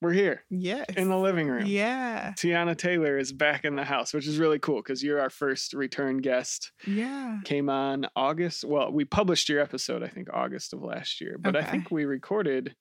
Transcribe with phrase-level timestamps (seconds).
[0.00, 0.86] we're here Yes.
[0.96, 1.66] in the living room.
[1.66, 2.32] Yeah.
[2.36, 5.74] Tiana Taylor is back in the house, which is really cool because you're our first
[5.74, 6.72] return guest.
[6.86, 7.38] Yeah.
[7.44, 8.64] Came on August.
[8.64, 12.04] Well, we published your episode, I think, August of last year, but I think we
[12.06, 12.74] recorded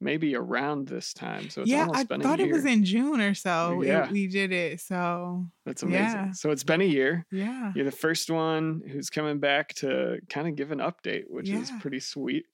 [0.00, 1.48] maybe around this time.
[1.48, 3.82] So it's yeah, almost I been thought it was in June or so.
[3.82, 4.10] it- Yeah.
[4.10, 4.80] we did it.
[4.80, 6.02] So That's amazing.
[6.06, 6.32] yeah.
[6.32, 7.24] So it's been a year.
[7.30, 7.72] yeah.
[7.76, 11.70] You're the first one who's coming back to kind of give an update, which is
[11.80, 12.46] pretty sweet.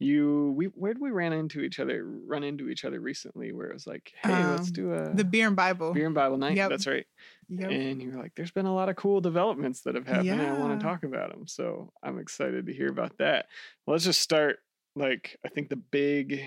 [0.00, 2.04] You, we, where did we ran into each other?
[2.04, 5.24] Run into each other recently, where it was like, "Hey, let's Um, do a The
[5.24, 5.92] beer and Bible.
[5.92, 6.70] beer and Bible night." Yep.
[6.70, 7.06] That's right.
[7.48, 7.70] Yep.
[7.70, 10.42] And you were like, "There's been a lot of cool developments that have happened, and
[10.42, 13.46] I want to talk about them." So I'm excited to hear about that.
[13.86, 14.58] Let's just start.
[14.96, 16.42] Like, I think the big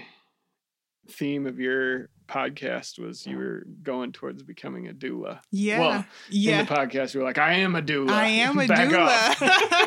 [1.10, 5.40] theme of your podcast was you were going towards becoming a doula.
[5.52, 5.80] yeah.
[5.80, 6.60] Well, yeah.
[6.60, 8.10] In the podcast, you were like, "I am a doula.
[8.12, 9.87] I am a Back doula.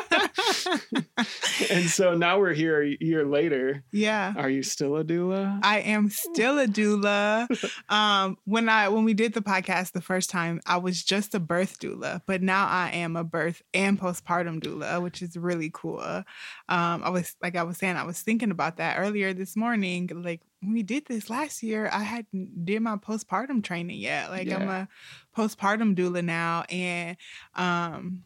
[0.71, 3.83] off." and so now we're here a year later.
[3.91, 4.33] yeah.
[4.37, 5.59] Are you still a doula?
[5.63, 7.47] I am still a doula.
[7.89, 11.39] Um, when I when we did the podcast the first time, I was just a
[11.39, 15.99] birth doula, but now I am a birth and postpartum doula, which is really cool.
[15.99, 20.09] Um, I was like I was saying, I was thinking about that earlier this morning.
[20.13, 24.29] Like when we did this last year, I hadn't did my postpartum training yet.
[24.29, 24.87] Like I'm a
[25.35, 27.17] postpartum doula now, and
[27.55, 28.23] um.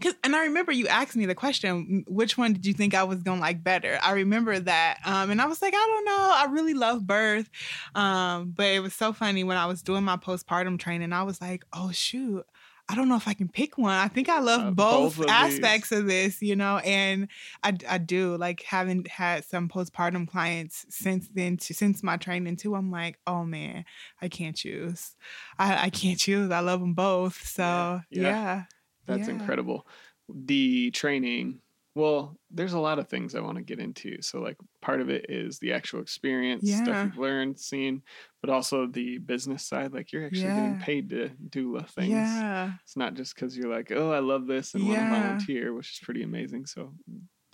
[0.00, 3.04] Cause, and I remember you asked me the question, which one did you think I
[3.04, 3.98] was gonna like better?
[4.02, 4.98] I remember that.
[5.04, 6.32] Um, and I was like, I don't know.
[6.34, 7.50] I really love birth.
[7.94, 11.40] Um, but it was so funny when I was doing my postpartum training, I was
[11.40, 12.44] like, oh shoot.
[12.90, 13.92] I don't know if I can pick one.
[13.92, 17.28] I think I love Uh, both, both of aspects of this, you know, and
[17.62, 22.56] I, I do like having had some postpartum clients since then, to, since my training
[22.56, 22.74] too.
[22.74, 23.84] I'm like, oh man,
[24.22, 25.16] I can't choose.
[25.58, 26.50] I, I can't choose.
[26.50, 27.46] I love them both.
[27.46, 28.00] So Yeah.
[28.10, 28.62] yeah, Yeah.
[29.08, 29.34] That's Yeah.
[29.34, 29.88] incredible.
[30.28, 31.60] The training,
[31.94, 34.22] well, there's a lot of things I want to get into.
[34.22, 38.02] So, like, part of it is the actual experience, stuff you've learned, seen,
[38.40, 39.92] but also the business side.
[39.92, 42.10] Like, you're actually getting paid to do things.
[42.10, 42.74] yeah.
[42.84, 45.92] It's not just because you're like, oh, I love this and want to volunteer, which
[45.94, 46.66] is pretty amazing.
[46.66, 46.94] So,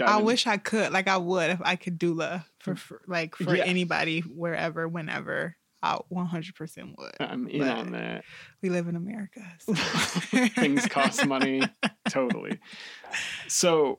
[0.02, 0.24] I in.
[0.24, 0.92] wish I could.
[0.92, 3.58] Like I would if I could doula for, for like for Mm.
[3.58, 3.64] Yeah.
[3.64, 5.56] anybody wherever, whenever.
[5.84, 7.12] I 100% would.
[7.20, 8.24] I'm in on that.
[8.62, 9.40] We live in America.
[9.60, 9.74] so-
[10.48, 11.62] Things cost money.
[12.08, 12.58] totally.
[13.48, 13.98] So,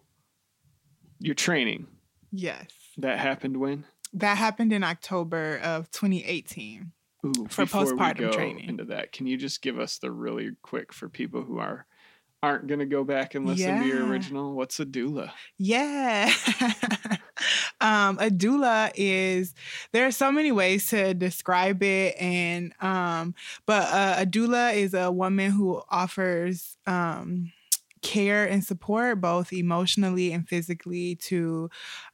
[1.19, 1.87] your training,
[2.31, 2.67] Yes.
[2.97, 3.85] that happened when?
[4.13, 6.91] That happened in October of 2018.
[7.25, 8.67] Ooh, For before we postpartum go training.
[8.69, 11.85] Into that, can you just give us the really quick for people who are
[12.43, 14.53] aren't going to go back and listen to your original?
[14.53, 15.31] What's a doula?
[15.57, 16.31] Yeah.
[17.81, 19.53] um, a doula is
[19.91, 23.33] there are so many ways to describe it and um
[23.65, 27.51] but uh, a doula is a woman who offers um
[28.01, 31.69] care and support both emotionally and physically to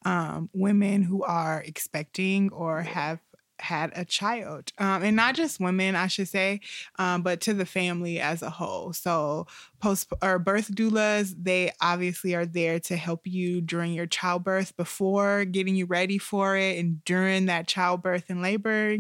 [0.06, 3.20] um, women who are expecting or have
[3.62, 6.60] had a child um, and not just women i should say
[6.98, 8.94] um, but to the family as a whole.
[8.94, 9.48] So
[9.80, 15.46] post or birth doulas they obviously are there to help you during your childbirth before
[15.46, 18.98] getting you ready for it and during that childbirth and labor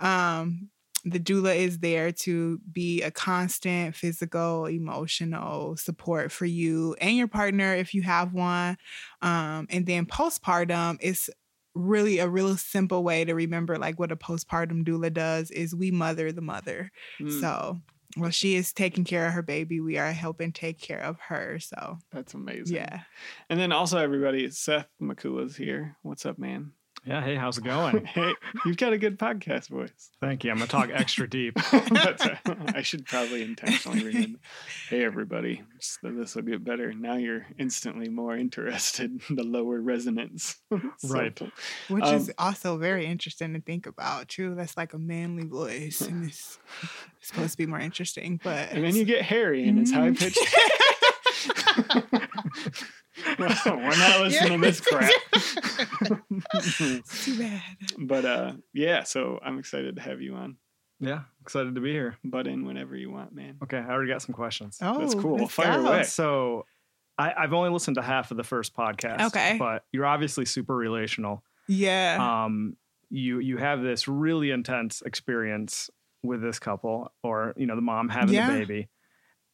[0.00, 0.68] um,
[1.04, 7.26] the doula is there to be a constant physical emotional support for you and your
[7.26, 8.76] partner if you have one.
[9.20, 11.28] Um, and then postpartum is
[11.74, 15.90] really a real simple way to remember like what a postpartum doula does is we
[15.90, 16.90] mother the mother
[17.20, 17.80] Mm, so
[18.16, 21.58] while she is taking care of her baby, we are helping take care of her.
[21.58, 22.76] So that's amazing.
[22.76, 23.00] yeah.
[23.48, 25.96] And then also everybody, Seth Makula's here.
[26.02, 26.72] What's up, man?
[27.04, 28.04] Yeah, hey, how's it going?
[28.14, 28.32] hey,
[28.64, 30.10] you've got a good podcast voice.
[30.20, 30.52] Thank you.
[30.52, 31.54] I'm gonna talk extra deep.
[31.90, 32.38] That's right.
[32.76, 34.38] I should probably intentionally remember.
[34.88, 36.92] Hey, everybody, So this will get better.
[36.92, 40.56] Now you're instantly more interested in the lower resonance.
[40.98, 41.40] So- Right.
[41.88, 44.54] Which Um, is also very interesting to think about True.
[44.54, 46.58] That's like a manly voice and it's,
[47.18, 48.40] it's supposed to be more interesting.
[48.44, 50.18] But And then you get hairy, and it's high Mhm.
[50.18, 50.38] pitched.
[51.94, 55.10] Well, we're not listening to this crap.
[56.54, 57.62] it's too bad.
[57.98, 60.56] but uh, yeah, so I'm excited to have you on.
[61.00, 62.16] Yeah, excited to be here.
[62.24, 63.56] Butt in whenever you want, man.
[63.62, 64.78] Okay, I already got some questions.
[64.80, 65.36] Oh, That's cool.
[65.38, 65.88] let's Fire go.
[65.88, 66.02] away.
[66.04, 66.64] So,
[67.18, 69.26] I, I've only listened to half of the first podcast.
[69.26, 69.56] Okay.
[69.58, 71.42] but you're obviously super relational.
[71.66, 72.44] Yeah.
[72.44, 72.76] Um,
[73.10, 75.90] you you have this really intense experience
[76.22, 78.50] with this couple, or you know, the mom having Yeah.
[78.52, 78.88] the baby,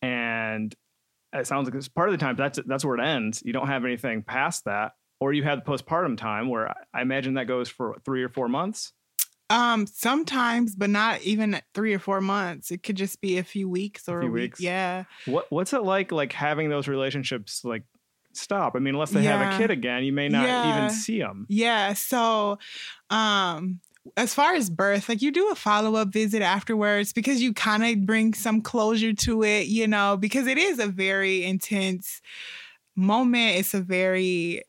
[0.02, 0.74] and
[1.32, 3.42] it sounds like it's part of the time that's that's where it ends.
[3.44, 7.34] You don't have anything past that, or you have the postpartum time where I- imagine
[7.34, 8.92] that goes for three or four months.
[9.50, 12.70] Um, sometimes, but not even three or four months.
[12.70, 14.42] It could just be a few weeks or a, few week.
[14.42, 14.60] weeks.
[14.60, 15.04] Yeah.
[15.24, 17.82] What what's it like like having those relationships like
[18.34, 18.76] stop?
[18.76, 20.76] I mean, unless they have a kid again, you may not Yeah.
[20.76, 21.46] even see them.
[21.48, 21.94] Yeah.
[21.94, 22.58] So,
[23.08, 23.80] um,
[24.16, 27.84] as far as birth, like you do a follow up visit afterwards because you kind
[27.84, 32.20] of bring some closure to it, you know, because it is a very intense
[32.96, 33.56] moment.
[33.58, 34.62] It's a very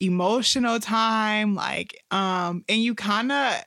[0.00, 3.62] emotional time, like, um, and you kind of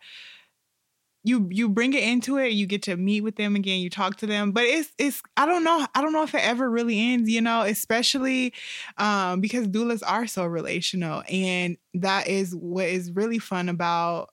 [1.25, 2.51] you you bring it into it.
[2.51, 3.79] You get to meet with them again.
[3.79, 4.51] You talk to them.
[4.51, 7.39] But it's it's i don't know i don't know if it ever really ends you
[7.41, 8.53] know especially
[8.97, 11.23] um because doulas are so relational.
[11.29, 14.31] And that is what is really fun about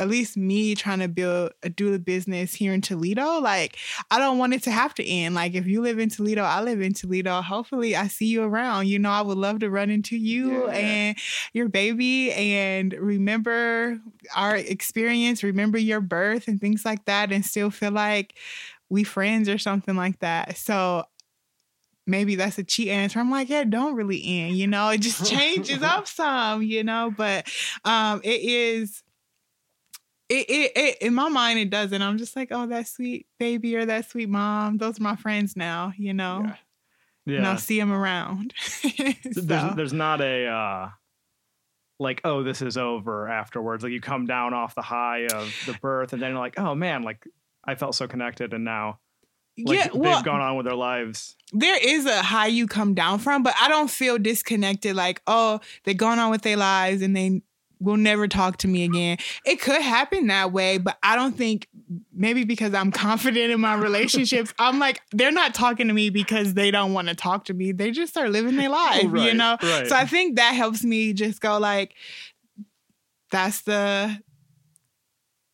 [0.00, 3.76] at least me trying to build a doula business here in Toledo, like
[4.10, 5.34] I don't want it to have to end.
[5.34, 7.42] Like if you live in Toledo, I live in Toledo.
[7.42, 8.88] Hopefully I see you around.
[8.88, 10.72] You know, I would love to run into you yeah.
[10.72, 11.18] and
[11.52, 14.00] your baby and remember
[14.34, 18.34] our experience, remember your birth and things like that, and still feel like
[18.88, 20.56] we friends or something like that.
[20.56, 21.04] So
[22.06, 23.20] maybe that's a cheat answer.
[23.20, 27.12] I'm like, yeah, don't really end, you know, it just changes up some, you know,
[27.14, 27.46] but
[27.84, 29.02] um it is
[30.30, 32.00] it, it, it, in my mind it doesn't.
[32.00, 34.78] I'm just like, oh, that sweet baby or that sweet mom.
[34.78, 36.42] Those are my friends now, you know.
[36.44, 36.54] Yeah.
[37.26, 37.36] yeah.
[37.38, 38.54] And I'll see them around.
[38.60, 38.90] so.
[39.34, 40.90] There's there's not a uh,
[41.98, 43.82] like, oh, this is over afterwards.
[43.82, 46.76] Like you come down off the high of the birth, and then you're like, oh
[46.76, 47.26] man, like
[47.64, 49.00] I felt so connected, and now.
[49.58, 51.36] Like, yeah, well, they've gone on with their lives.
[51.52, 54.96] There is a high you come down from, but I don't feel disconnected.
[54.96, 57.42] Like, oh, they're going on with their lives and they
[57.80, 59.18] will never talk to me again.
[59.44, 61.66] It could happen that way, but I don't think
[62.12, 66.54] maybe because I'm confident in my relationships, I'm like, they're not talking to me because
[66.54, 67.72] they don't want to talk to me.
[67.72, 69.56] They just start living their oh, life, right, you know?
[69.62, 69.88] Right.
[69.88, 71.94] So I think that helps me just go like,
[73.30, 74.20] that's the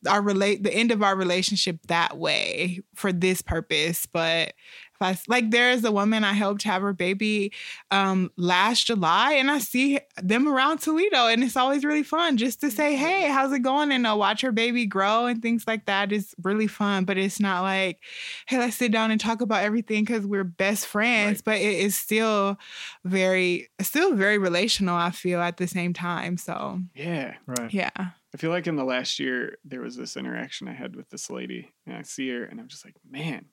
[0.09, 4.07] our relate the end of our relationship that way for this purpose.
[4.07, 4.53] But
[5.01, 7.53] I, like there's a woman I helped have her baby
[7.91, 12.61] um, last July, and I see them around Toledo, and it's always really fun just
[12.61, 15.87] to say, "Hey, how's it going?" and uh, watch her baby grow and things like
[15.87, 17.05] that is really fun.
[17.05, 18.01] But it's not like,
[18.47, 21.39] "Hey, let's sit down and talk about everything" because we're best friends.
[21.39, 21.45] Right.
[21.45, 22.59] But it is still
[23.05, 24.97] very, still very relational.
[24.97, 26.37] I feel at the same time.
[26.37, 27.91] So yeah, right, yeah.
[27.97, 31.31] I feel like in the last year there was this interaction I had with this
[31.31, 33.47] lady, and I see her, and I'm just like, man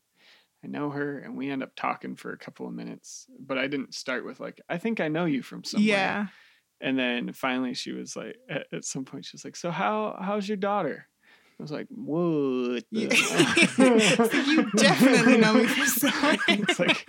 [0.63, 3.27] I know her and we end up talking for a couple of minutes.
[3.39, 5.87] But I didn't start with like, I think I know you from somewhere.
[5.87, 6.27] Yeah.
[6.81, 10.17] And then finally she was like at, at some point she was like, So how
[10.19, 11.07] how's your daughter?
[11.59, 12.83] I was like, what?
[12.91, 13.13] Yeah.
[13.77, 16.37] you definitely know me from somewhere.
[16.47, 17.07] it's like,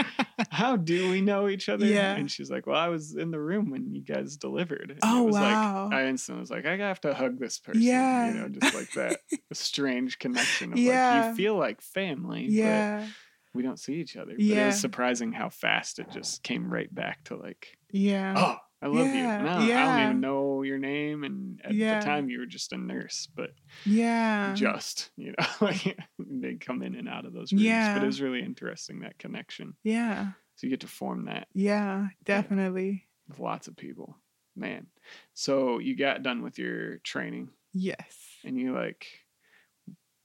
[0.51, 1.87] how do we know each other?
[1.87, 2.15] Yeah.
[2.15, 4.91] And she's like, well, I was in the room when you guys delivered.
[4.91, 5.85] And oh, it was wow.
[5.87, 7.83] Like, I instantly was like, I have to hug this person.
[7.83, 8.29] Yeah.
[8.29, 11.21] You know, just like that a strange connection of yeah.
[11.21, 12.47] like, you feel like family.
[12.49, 13.07] Yeah
[13.55, 14.33] we don't see each other.
[14.33, 14.65] But yeah.
[14.65, 18.35] it was surprising how fast it just came right back to like, yeah.
[18.37, 19.39] Oh, I love yeah.
[19.39, 19.45] you.
[19.45, 19.83] No, yeah.
[19.83, 21.25] I don't even know your name.
[21.25, 22.01] And at yeah.
[22.01, 23.53] the time, you were just a nurse, but
[23.87, 27.63] yeah, just you know, like they come in and out of those rooms.
[27.63, 27.95] Yeah.
[27.95, 29.75] But it was really interesting that connection.
[29.85, 30.33] Yeah.
[30.57, 31.49] So you get to form that.
[31.55, 33.07] Yeah, definitely.
[33.29, 34.17] With lots of people,
[34.55, 34.87] man.
[35.33, 37.49] So you got done with your training.
[37.73, 38.17] Yes.
[38.45, 39.07] And you like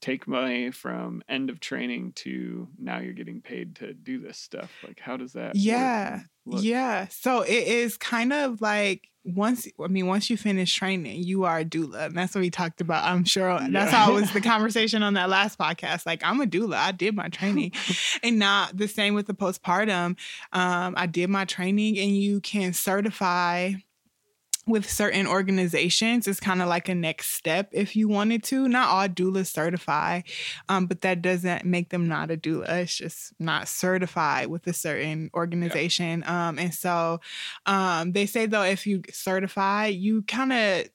[0.00, 4.70] take money from end of training to now you're getting paid to do this stuff?
[4.86, 7.06] Like how does that yeah yeah.
[7.10, 11.58] So it is kind of like once i mean once you finish training you are
[11.58, 13.68] a doula and that's what we talked about i'm sure yeah.
[13.70, 16.90] that's how it was the conversation on that last podcast like i'm a doula i
[16.90, 17.70] did my training.
[18.22, 20.16] And not the same with the postpartum
[20.52, 23.72] um, i did my training and you can certify
[24.70, 28.68] with certain organizations it's kind of like a next step if you wanted to.
[28.68, 30.22] Not all doulas certify
[30.68, 32.82] um, but that doesn't make them not a doula.
[32.82, 36.20] It's just not certified with a certain organization.
[36.20, 36.48] Yeah.
[36.48, 37.20] um, and so
[37.66, 40.88] um, they say though if you certify you kind of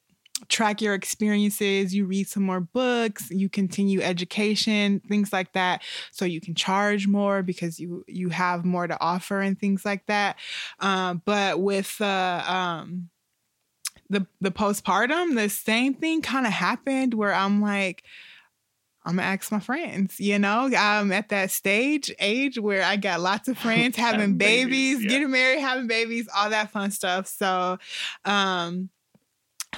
[0.50, 6.26] track your experiences you read some more books you continue education things like that so
[6.26, 10.38] you can charge more because you you have more to offer and things like that.
[10.80, 13.10] Um, but with uh, um,
[14.10, 18.04] the the postpartum, the same thing kind of happened where I'm like,
[19.06, 20.20] I'm gonna ask my friends.
[20.20, 24.66] You know, I'm at that stage age where I got lots of friends having babies,
[24.66, 25.10] babies yeah.
[25.10, 27.28] getting married, having babies, all that fun stuff.
[27.28, 27.78] So,
[28.26, 28.90] um,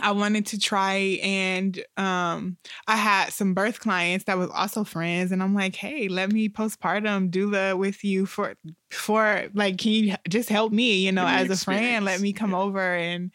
[0.01, 2.57] I wanted to try and um,
[2.87, 6.49] I had some birth clients that was also friends and I'm like, hey, let me
[6.49, 8.55] postpartum doula with you for
[8.91, 12.05] for like can you just help me, you know, as a friend?
[12.05, 12.59] Let me come yeah.
[12.59, 13.31] over and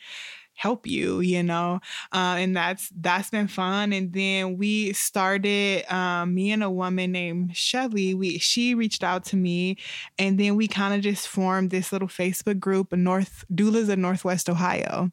[0.62, 1.80] help you, you know.
[2.12, 3.92] Uh, and that's that's been fun.
[3.92, 8.14] And then we started um, me and a woman named Shelly.
[8.14, 9.76] We she reached out to me,
[10.18, 14.48] and then we kind of just formed this little Facebook group, North Doulas of Northwest
[14.48, 15.10] Ohio.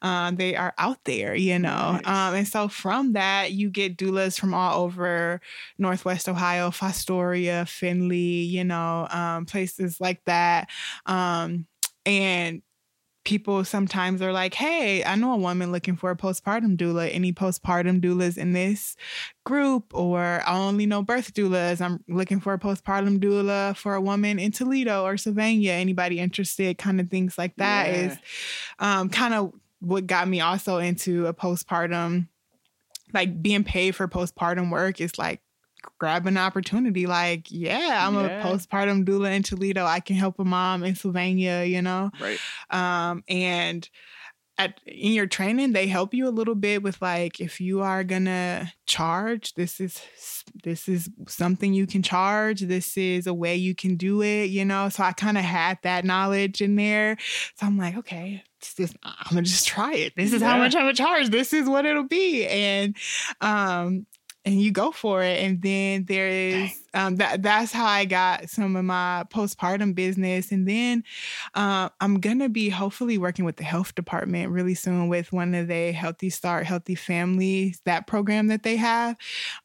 [0.00, 1.98] Um, they are out there, you know.
[2.04, 2.06] Nice.
[2.06, 5.40] Um, and so from that, you get doulas from all over
[5.78, 10.68] Northwest Ohio, Fostoria, Findlay, you know, um, places like that.
[11.06, 11.66] Um,
[12.06, 12.62] and
[13.24, 17.12] people sometimes are like, hey, I know a woman looking for a postpartum doula.
[17.12, 18.96] Any postpartum doulas in this
[19.44, 19.94] group?
[19.94, 21.80] Or I only know birth doulas.
[21.80, 25.72] I'm looking for a postpartum doula for a woman in Toledo or Sylvania.
[25.72, 26.78] Anybody interested?
[26.78, 27.94] Kind of things like that yeah.
[27.94, 28.18] is
[28.78, 32.28] um, kind of what got me also into a postpartum,
[33.12, 35.40] like being paid for postpartum work is like
[35.98, 37.06] grab an opportunity.
[37.06, 38.40] Like, yeah, I'm yeah.
[38.40, 39.84] a postpartum doula in Toledo.
[39.84, 42.10] I can help a mom in Sylvania, you know?
[42.20, 42.38] Right.
[42.70, 43.88] Um, and
[44.56, 48.04] at in your training, they help you a little bit with like if you are
[48.04, 50.00] gonna charge, this is
[50.62, 52.60] this is something you can charge.
[52.60, 54.88] This is a way you can do it, you know.
[54.88, 57.16] So I kind of had that knowledge in there.
[57.56, 58.44] So I'm like, okay,
[58.76, 60.14] this, I'm gonna just try it.
[60.16, 60.50] This is yeah.
[60.50, 61.30] how much I'm gonna charge.
[61.30, 62.46] This is what it'll be.
[62.46, 62.96] And
[63.40, 64.06] um,
[64.44, 65.42] and you go for it.
[65.42, 70.52] And then there is um, that that's how I got some of my postpartum business.
[70.52, 71.04] And then
[71.54, 75.68] uh, I'm gonna be hopefully working with the health department really soon with one of
[75.68, 79.16] the Healthy Start Healthy Families that program that they have,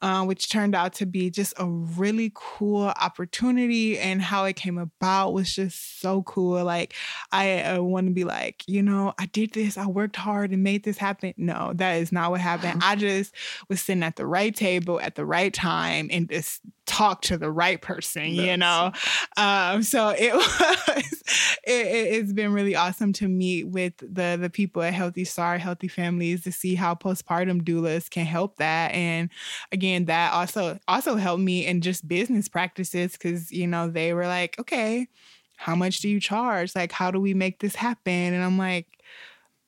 [0.01, 3.97] uh, which turned out to be just a really cool opportunity.
[3.99, 6.63] And how it came about was just so cool.
[6.63, 6.93] Like
[7.31, 10.63] I uh, want to be like, you know, I did this, I worked hard and
[10.63, 11.33] made this happen.
[11.37, 12.81] No, that is not what happened.
[12.83, 13.33] I just
[13.69, 17.51] was sitting at the right table at the right time and just talk to the
[17.51, 18.91] right person, That's you know?
[19.37, 20.33] Um, so it
[20.87, 21.23] was,
[21.63, 25.87] it, has been really awesome to meet with the, the people at Healthy Start, Healthy
[25.87, 28.91] Families to see how postpartum doulas can help that.
[28.93, 29.29] And
[29.71, 34.27] again, that also, also helped me in just business practices because, you know, they were
[34.27, 35.07] like, okay,
[35.55, 36.75] how much do you charge?
[36.75, 38.33] Like, how do we make this happen?
[38.33, 38.87] And I'm like,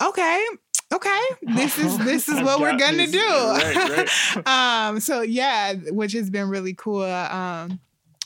[0.02, 0.46] okay,
[0.92, 3.12] okay, this is this is what we're gonna this.
[3.12, 3.20] do.
[3.20, 4.08] Right,
[4.46, 4.48] right.
[4.88, 7.04] um, so yeah, which has been really cool.
[7.04, 7.80] Um,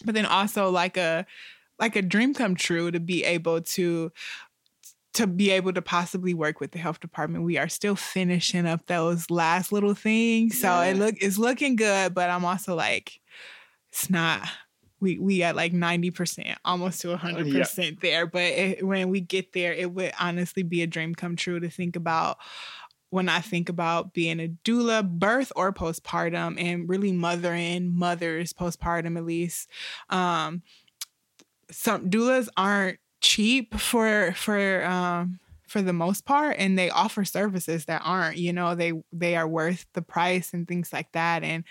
[0.04, 1.26] but then also like a
[1.80, 4.12] like a dream come true to be able to
[5.14, 7.46] to be able to possibly work with the health department.
[7.46, 10.60] We are still finishing up those last little things.
[10.60, 10.86] So yeah.
[10.86, 13.20] it look it's looking good, but I'm also like,
[13.92, 14.48] it's not
[15.06, 17.92] we we at like 90% almost to 100% yeah.
[18.02, 21.60] there but it, when we get there it would honestly be a dream come true
[21.60, 22.38] to think about
[23.12, 29.16] when i think about being a doula birth or postpartum and really mothering mothers postpartum
[29.16, 29.70] at least
[30.10, 30.64] um
[31.70, 37.86] some doulas aren't cheap for for um for the most part and they offer services
[37.86, 41.64] that aren't you know they they are worth the price and things like that and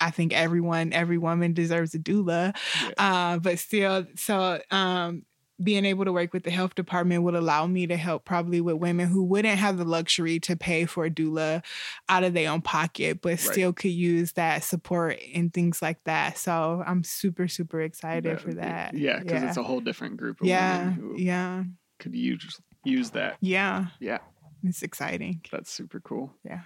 [0.00, 2.56] I think everyone, every woman deserves a doula.
[2.82, 2.90] Yeah.
[2.98, 5.24] Uh, but still, so um,
[5.62, 8.76] being able to work with the health department would allow me to help probably with
[8.76, 11.64] women who wouldn't have the luxury to pay for a doula
[12.08, 13.38] out of their own pocket, but right.
[13.40, 16.38] still could use that support and things like that.
[16.38, 18.94] So I'm super, super excited for that.
[18.94, 19.48] Yeah, because yeah.
[19.48, 21.62] it's a whole different group of yeah, women who yeah.
[22.00, 23.36] could use use that.
[23.40, 23.86] Yeah.
[24.00, 24.18] Yeah.
[24.64, 25.42] It's exciting.
[25.52, 26.32] That's super cool.
[26.44, 26.60] Yeah.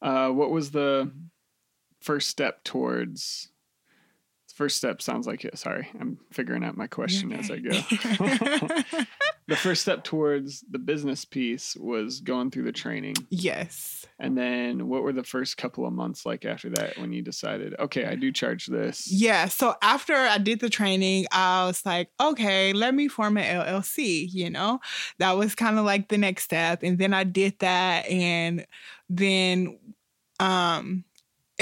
[0.00, 1.12] Uh, what was the
[2.02, 3.48] first step towards
[4.52, 5.58] first step sounds like it.
[5.58, 7.40] Sorry, I'm figuring out my question okay.
[7.40, 7.70] as I go.
[9.48, 13.14] the first step towards the business piece was going through the training.
[13.30, 14.06] Yes.
[14.18, 17.74] And then what were the first couple of months like after that when you decided,
[17.78, 19.10] okay, I do charge this?
[19.10, 19.46] Yeah.
[19.46, 24.28] So after I did the training, I was like, okay, let me form an LLC,
[24.30, 24.80] you know?
[25.18, 26.82] That was kind of like the next step.
[26.82, 28.66] And then I did that and
[29.08, 29.78] then
[30.40, 31.04] um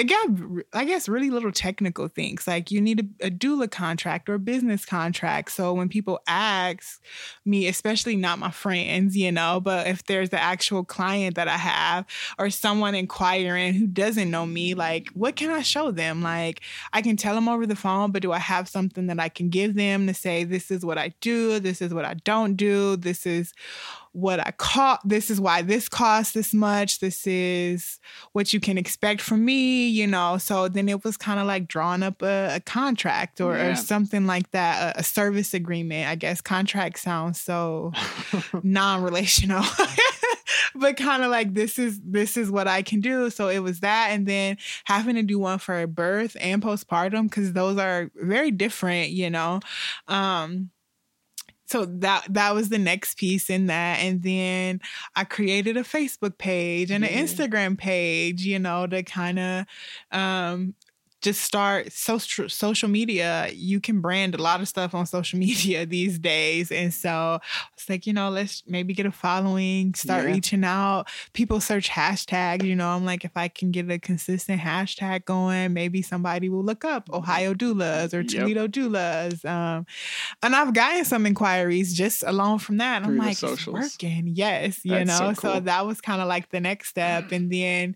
[0.00, 0.28] it got
[0.72, 4.38] i guess really little technical things like you need a, a, doula contract or a
[4.38, 5.52] business contract.
[5.52, 7.02] So when people ask
[7.44, 11.56] me especially not my friends you know but if there's the actual client that i
[11.56, 12.06] have
[12.38, 16.22] or someone inquiring who doesn't know me like what can i show them?
[16.22, 19.28] Like i can tell them over the phone but do i have something that i
[19.28, 22.54] can give them to say this is what i do this is what i don't
[22.54, 23.52] do this is
[24.12, 25.00] what I cost.
[25.08, 26.98] This is why this costs this much.
[26.98, 27.98] This is
[28.32, 30.38] what you can expect from me, you know.
[30.38, 33.68] So then it was kind of like drawing up a, a contract or, yeah.
[33.68, 36.08] or, something like that, a, a, service agreement.
[36.08, 37.92] I guess contract sounds so
[38.62, 39.64] non-relational.
[40.74, 43.30] but kind of like this is this is what I can do.
[43.30, 47.52] So it was that, and then having to do one for birth and postpartum because
[47.52, 49.60] those are very different, you know.
[50.08, 50.70] Um,
[51.70, 54.80] so that that was the next piece in that and then
[55.14, 57.10] i created a facebook page and Yeah.
[57.10, 59.66] an instagram page you know to kind of
[60.10, 60.74] um
[61.20, 65.84] just start social social media you can brand a lot of stuff on social media
[65.86, 67.38] these days and so
[67.74, 70.32] it's like you know let's maybe get a following start Yeah.
[70.32, 74.60] reaching out people search hashtags you know i'm like if i can get a consistent
[74.60, 78.24] hashtag going maybe somebody will look up ohio doulas or Yep.
[78.24, 79.86] toledo doulas um
[80.42, 85.04] and i've gotten some inquiries just alone from that i'm like it's working yes you
[85.04, 85.60] That's know so cool.
[85.60, 87.94] that was kind of like the next step and then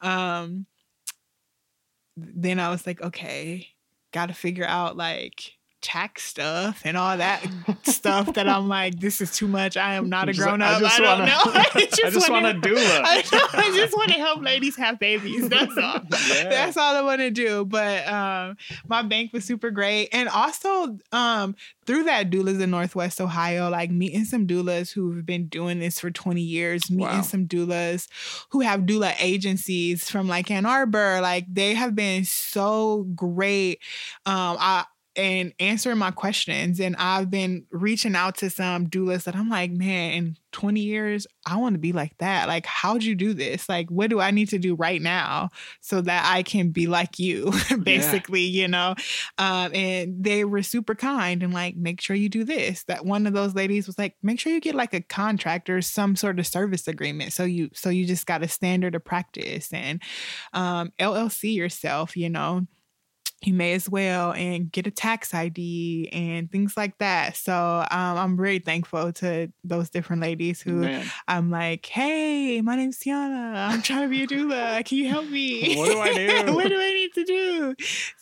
[0.00, 0.66] um
[2.16, 3.68] then I was like, okay,
[4.12, 5.52] got to figure out like
[5.86, 7.46] tax stuff and all that
[7.84, 9.76] stuff that I'm like, this is too much.
[9.76, 10.78] I am not a grown up.
[10.78, 11.38] I, just don't wanna- know.
[11.44, 13.00] I I just want a wanna- doula.
[13.04, 15.48] I, know, I just want to help ladies have babies.
[15.48, 16.00] That's all.
[16.28, 16.48] Yeah.
[16.48, 17.64] That's all I want to do.
[17.64, 18.56] But um,
[18.88, 21.54] my bank was super great, and also um,
[21.86, 26.10] through that doulas in Northwest Ohio, like meeting some doulas who've been doing this for
[26.10, 27.22] 20 years, meeting Wow.
[27.22, 28.08] some doulas
[28.50, 33.78] who have doula agencies from like Ann Arbor, like they have been so great.
[34.26, 34.84] Um, I
[35.16, 36.80] and answering my questions.
[36.80, 41.26] And I've been reaching out to some doulas that I'm like, man, in 20 years,
[41.46, 42.48] I want to be like that.
[42.48, 43.68] Like, how'd you do this?
[43.68, 47.18] Like, what do I need to do right now so that I can be like
[47.18, 48.94] you, basically, you know?
[49.38, 52.84] Um, and they were super kind and like, make sure you do this.
[52.84, 55.82] That one of those ladies was like, make sure you get like a contract or
[55.82, 57.32] some sort of service agreement.
[57.32, 60.02] So you, so you just got a standard of practice and
[60.52, 62.66] um, LLC yourself, you know?
[63.42, 67.36] You may as well and get a tax ID and things like that.
[67.36, 67.52] So
[67.90, 72.98] um, I'm very thankful to those different ladies who Man, I'm like, hey, my name's
[72.98, 73.68] Tiana.
[73.70, 74.84] I'm trying to be a doula.
[74.86, 75.76] Can you help me?
[75.76, 76.14] What do I
[76.46, 76.54] do?
[76.54, 77.74] what do I need to do?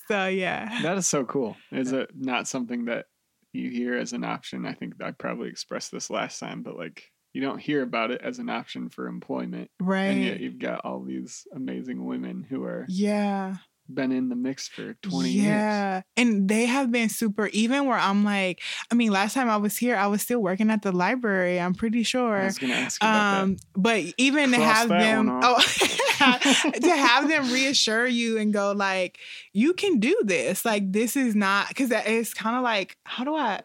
[0.08, 0.80] So yeah.
[0.82, 1.56] that is so cool.
[1.70, 3.06] Is it not something that
[3.52, 4.66] you hear as an option?
[4.66, 8.20] I think I probably expressed this last time, but like you don't hear about it
[8.22, 10.06] as an option for employment, right?
[10.06, 13.56] and yet you've got all these amazing women who are Yeah.
[13.88, 15.46] Been in the mix for twenty years.
[15.46, 16.02] yeah.
[16.16, 18.60] And they have been super, even where I'm like,
[18.90, 21.74] I mean, last time I was here, I was still working at the library, I'm
[21.74, 22.36] pretty sure.
[22.36, 25.60] I was gonna ask you about um but even to have them oh
[26.74, 29.18] to have them reassure you and go like
[29.52, 33.34] you can do this like this is not because it's kind of like how do
[33.34, 33.60] i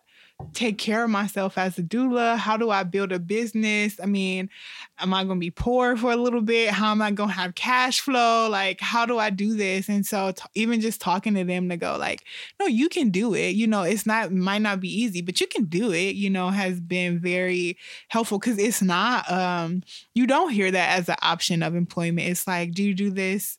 [0.53, 2.37] take care of myself as a doula?
[2.37, 3.99] How do i build a business?
[4.01, 4.49] I mean
[4.97, 6.69] am i going to be poor for a little bit?
[6.69, 8.49] How am i going to have cash flow?
[8.49, 9.89] Like how do i do this?
[9.89, 12.23] And so t- even just talking to them to go like
[12.59, 13.49] no you can do it.
[13.55, 16.49] You know it's not might not be easy but you can do it you know
[16.49, 19.83] has been very helpful because it's not um
[20.15, 22.27] you don't hear that as an option of employment.
[22.27, 23.57] It's like do you do this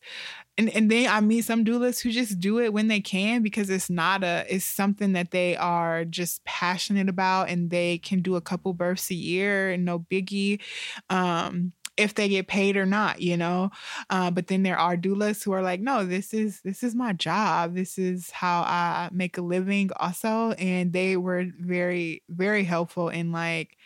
[0.59, 3.71] and and then I meet some doulas who just do it when they can because
[3.71, 8.37] it's not a it's something that they are just passionate about and they can do
[8.37, 10.61] a couple births a year and no biggie.
[11.09, 13.71] Um if they get paid or not, you know.
[14.09, 17.13] Uh, but then there are doulas who are like, no, this is this is my
[17.13, 17.75] job.
[17.75, 20.53] This is how I make a living, also.
[20.53, 23.77] And they were very very helpful in like,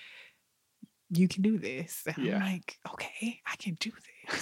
[1.11, 2.03] you can do this.
[2.07, 2.37] And Yeah.
[2.37, 3.91] I'm like, okay, I can do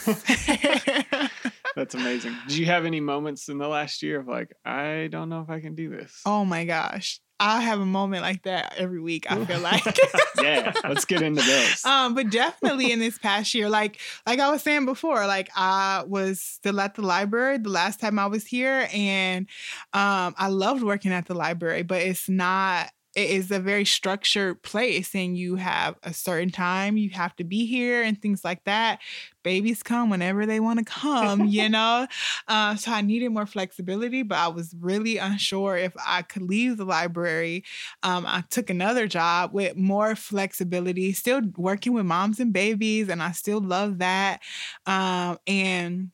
[0.05, 0.25] this.
[1.77, 2.37] That's amazing.
[2.49, 5.51] Did you have any moments in the last year of like, I don't know if
[5.51, 6.21] I can do this?
[6.27, 7.21] Oh my gosh.
[7.43, 9.99] I have a moment like that every week, I feel like.
[10.41, 11.85] yeah, let's get into those.
[11.85, 16.05] um, but definitely in this past year, like like I was saying before, like I
[16.07, 19.49] was still at the library the last time I was here, and
[19.93, 22.91] um, I loved working at the library, but it's not.
[23.15, 27.45] It is a very structured place, and you have a certain time you have to
[27.45, 29.01] be here, and things like that.
[29.43, 32.07] Babies come whenever they want to come, you know.
[32.49, 36.77] Uh, so I needed more flexibility, but I was really unsure if I could leave
[36.77, 37.65] the library.
[38.03, 43.23] Um, I took another job with more flexibility, still working with moms and babies, and
[43.23, 44.41] I still love that.
[44.87, 46.11] Um, and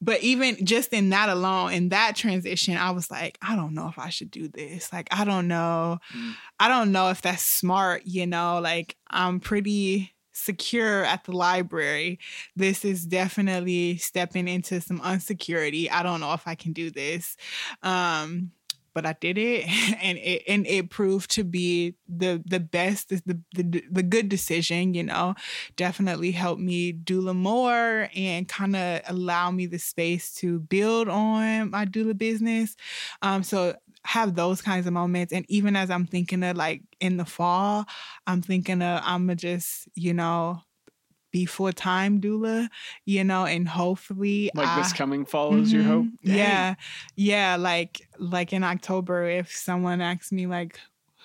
[0.00, 3.88] but even just in that alone, in that transition, I was like, I don't know
[3.88, 4.92] if I should do this.
[4.92, 5.98] Like, I don't know.
[6.16, 6.34] Mm.
[6.58, 12.18] I don't know if that's smart, you know, like I'm pretty secure at the library.
[12.56, 15.90] This is definitely stepping into some unsecurity.
[15.90, 17.36] I don't know if I can do this.
[17.82, 18.52] Um
[18.94, 19.66] but I did it
[20.02, 23.22] and it and it proved to be the the best the
[23.54, 25.34] the, the good decision, you know.
[25.76, 31.70] Definitely helped me doula more and kind of allow me the space to build on
[31.70, 32.76] my doula business.
[33.22, 33.74] Um so
[34.04, 35.32] have those kinds of moments.
[35.32, 37.84] And even as I'm thinking of like in the fall,
[38.26, 40.62] I'm thinking of I'm gonna just, you know,
[41.30, 42.68] be full time doula,
[43.04, 46.06] you know, and hopefully like this coming fall is your hope?
[46.06, 46.12] Mhm.
[46.22, 46.74] Yeah.
[47.16, 47.56] Yeah.
[47.56, 50.78] Like like in October, if someone asks me like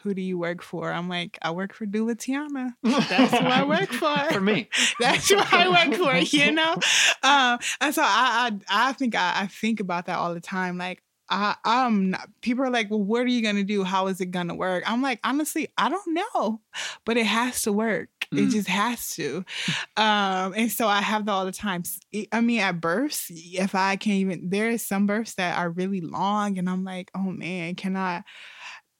[0.03, 0.91] who do you work for?
[0.91, 2.73] I'm like, I work for Doula Tiana.
[2.83, 4.15] That's who I work for.
[4.33, 4.69] for me.
[4.99, 6.73] That's who I work for, you know?
[7.23, 10.77] Um, and so I, I, I think I, I think about that all the time.
[10.77, 13.83] Like, I, I'm not, people are like, well, what are you going to do?
[13.83, 14.83] How is it going to work?
[14.85, 16.61] I'm like, honestly, I don't know,
[17.03, 18.09] but it has to work.
[18.37, 18.51] It Mm.
[18.51, 19.43] just has to.
[19.97, 21.83] Um, and so I have that all the time.
[22.31, 26.01] I mean, at births, if I can't even, there is some births that are really
[26.01, 28.23] long, and I'm like, oh man, can I?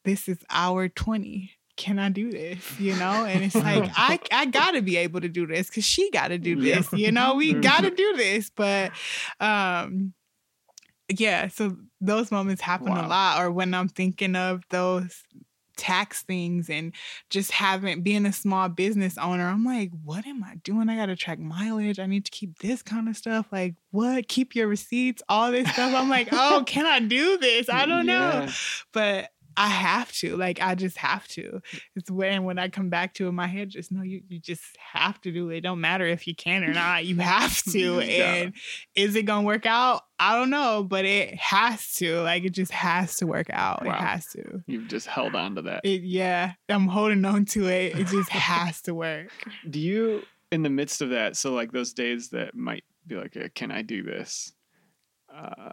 [0.04, 1.52] This is hour 20.
[1.78, 2.80] Can I do this?
[2.80, 3.26] You know?
[3.26, 6.56] And it's like, I, I gotta be able to do this because she gotta do
[6.56, 6.94] this.
[6.94, 8.50] You know, we gotta do this.
[8.56, 8.92] But
[9.40, 10.14] um
[11.10, 13.06] yeah, so those moments happen Wow.
[13.06, 13.42] a lot.
[13.44, 15.22] Or when I'm thinking of those
[15.76, 16.94] tax things and
[17.30, 20.90] just having being a small business owner, I'm like, what am I doing?
[20.90, 22.00] I gotta track mileage.
[22.00, 23.48] I need to keep this kind of stuff.
[23.52, 24.28] Like, what?
[24.28, 25.94] Keep your receipts, all this stuff.
[25.94, 27.70] I'm like, oh, can I do this?
[27.70, 28.48] I don't know.
[28.92, 30.36] But I have to.
[30.36, 31.62] Like, I just have to.
[31.96, 34.64] It's when when I come back to it, my head just no, you you just
[34.78, 35.58] have to do it.
[35.58, 37.06] It don't matter if you can or not.
[37.06, 37.80] You have to.
[37.80, 38.54] You and
[38.96, 40.02] is it gonna work out?
[40.20, 42.22] I don't know, but it has to.
[42.22, 43.86] Like it just has to work out.
[43.86, 43.94] Wow.
[43.94, 44.64] It has to.
[44.68, 45.82] You've just held on to that.
[45.84, 46.54] It yeah.
[46.70, 47.98] I'm holding on to it.
[47.98, 49.32] It just has to work.
[49.70, 53.38] Do you, in the midst of that, so like those days that might be like,
[53.54, 54.54] can I do this?
[55.34, 55.72] Uh,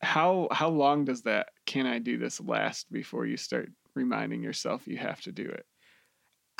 [0.00, 4.86] how how long does that can I do this last before you start reminding yourself
[4.86, 5.66] you have to do it?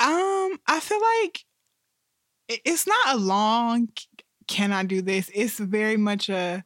[0.01, 1.45] Um, I feel like
[2.47, 3.89] it's not a long
[4.47, 5.29] can I do this?
[5.33, 6.63] It's very much a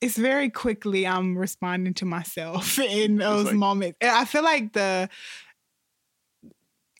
[0.00, 3.98] it's very quickly I'm responding to myself in those like- moments.
[4.00, 5.08] And I feel like the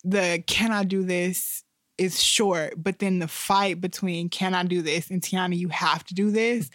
[0.04, 1.62] the can I do this
[1.98, 6.02] is short, but then the fight between can I do this and Tiana, you have
[6.04, 6.70] to do this.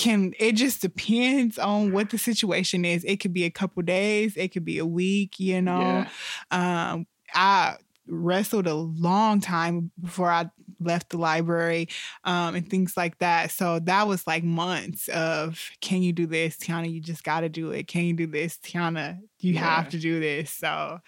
[0.00, 3.04] Can it just depends on what the situation is.
[3.04, 6.06] It could be a couple days, it could be a week, you know.
[6.50, 6.92] Yeah.
[6.92, 11.88] Um, I wrestled a long time before I left the library
[12.24, 13.50] um, and things like that.
[13.50, 16.90] So that was like months of can you do this, Tiana?
[16.90, 17.86] You just got to do it.
[17.86, 19.18] Can you do this, Tiana?
[19.38, 20.50] You have to do this.
[20.50, 20.98] So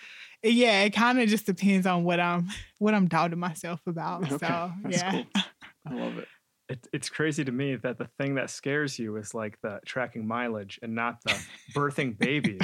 [0.43, 4.25] yeah, it kind of just depends on what I'm what I'm doubting myself about.
[4.25, 5.25] Okay, So that's yeah, cool.
[5.87, 6.29] I love it.
[6.73, 10.27] It, it's crazy to me that the thing that scares you is like the tracking
[10.27, 11.35] mileage and not the
[11.75, 12.61] birthing babies.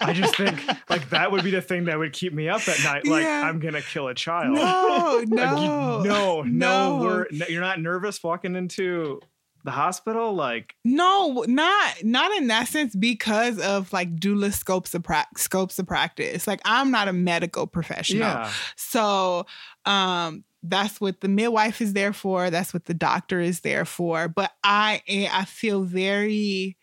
[0.00, 2.82] I just think like that would be the thing that would keep me up at
[2.82, 3.06] night.
[3.06, 3.42] Like Yeah.
[3.48, 4.54] I'm gonna kill a child.
[4.54, 7.24] no, Like, you- no, no, no, no.
[7.30, 9.20] no, You're not nervous walking into
[9.64, 10.34] the hospital.
[10.34, 15.78] Like No, not not in that sense because of like doula scopes of pra- scopes
[15.78, 16.48] of practice.
[16.48, 18.22] Like I'm not a medical professional.
[18.28, 19.46] yeah, So
[19.84, 22.50] um that's what the midwife is there for.
[22.50, 24.28] That's what the doctor is there for.
[24.28, 26.76] But I eh, I feel very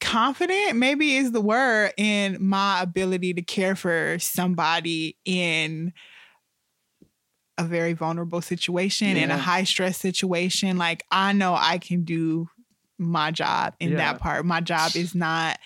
[0.00, 5.92] confident maybe is the word in my ability to care for somebody in
[7.56, 12.48] a very vulnerable situation in a high stress situation like i know i can do
[12.98, 13.96] my job in Yeah.
[14.12, 15.58] that part my job is not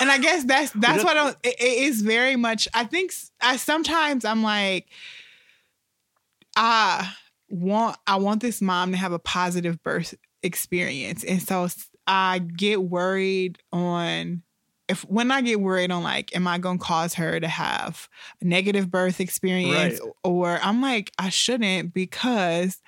[0.00, 3.56] and i guess that's that's what I, it, it is very much i think i
[3.56, 4.86] sometimes i'm like
[6.56, 7.10] i
[7.48, 11.66] want i want this mom to have a positive birth experience and so
[12.06, 14.42] I get worried on
[14.88, 18.08] if when i get worried on like am i going to cause her to have
[18.40, 20.12] a negative birth experience Right.
[20.24, 22.80] or i'm like i shouldn't because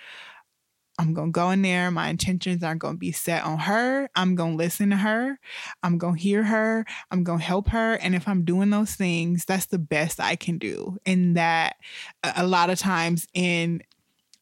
[1.00, 1.90] I'm going to go in there.
[1.90, 4.10] My intentions aren't going to be set on her.
[4.14, 5.38] I'm going to listen to her.
[5.82, 6.84] I'm going to hear her.
[7.10, 7.94] I'm going to help her.
[7.94, 10.98] And if I'm doing those things, that's the best I can do.
[11.06, 11.76] And that
[12.22, 13.82] a lot of times in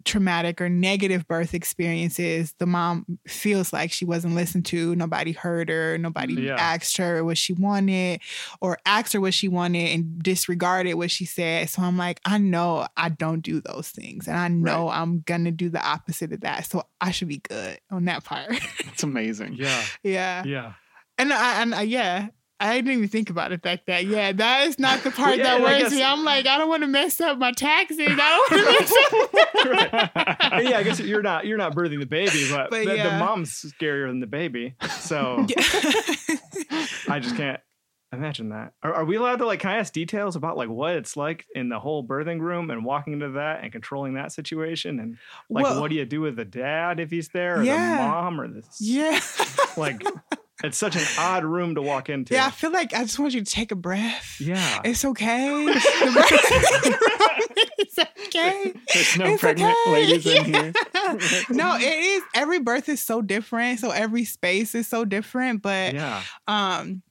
[0.08, 4.96] traumatic or negative birth experiences, the mom feels like she wasn't listened to.
[4.96, 5.96] Nobody heard her.
[5.98, 6.56] Nobody mm, Yeah.
[6.56, 8.20] asked her what she wanted
[8.60, 11.68] or asked her what she wanted and disregarded what she said.
[11.70, 14.26] So I'm like, I know I don't do those things.
[14.26, 16.66] And I know I'm going to do the opposite of that.
[16.66, 18.50] So I should be good on that part.
[18.80, 19.52] It's amazing.
[19.58, 20.42] yeah, yeah.
[20.44, 20.72] yeah.
[21.18, 22.28] And I, and I, yeah.
[22.60, 24.04] I didn't even think about it like that.
[24.06, 26.02] Yeah, that is not the part Yeah, that worries guess- me.
[26.02, 27.98] I'm like, I don't want to mess up my taxes.
[28.00, 29.94] I don't want to mess
[30.34, 30.52] up.
[30.52, 33.10] And yeah, I guess you're not you're not birthing the baby, but, But the, the
[33.18, 34.74] mom's scarier than the baby.
[35.00, 35.46] So
[37.08, 37.60] I just can't
[38.12, 38.72] imagine that.
[38.82, 39.60] Are, are we allowed to like?
[39.60, 42.84] Can I ask details about like what it's like in the whole birthing room and
[42.84, 45.18] walking into that and controlling that situation and
[45.50, 47.98] like Well- what do you do with the dad if he's there or Yeah.
[47.98, 49.20] the mom or the s- yeah.
[49.76, 50.02] like
[50.64, 52.34] it's such an odd room to walk into.
[52.34, 54.40] Yeah, I feel like I just want you to take a breath.
[54.40, 54.80] Yeah.
[54.84, 55.74] It's okay.
[57.80, 58.74] It's okay.
[58.92, 59.92] There's no It's pregnant okay.
[59.92, 60.72] ladies in here.
[61.50, 62.22] no, it is.
[62.34, 63.80] Every birth is so different.
[63.80, 65.62] So every space is so different.
[65.62, 66.22] But yeah.
[66.46, 67.02] um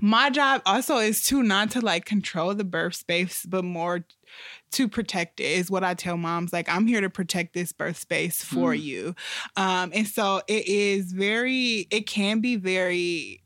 [0.00, 4.04] my job also is to not to like control the birth space, but more
[4.72, 6.52] to protect it is what I tell moms.
[6.52, 8.82] Like, I'm here to protect this birth space for Mm.
[8.82, 9.14] you.
[9.56, 13.42] Um, and so it is very, it can be very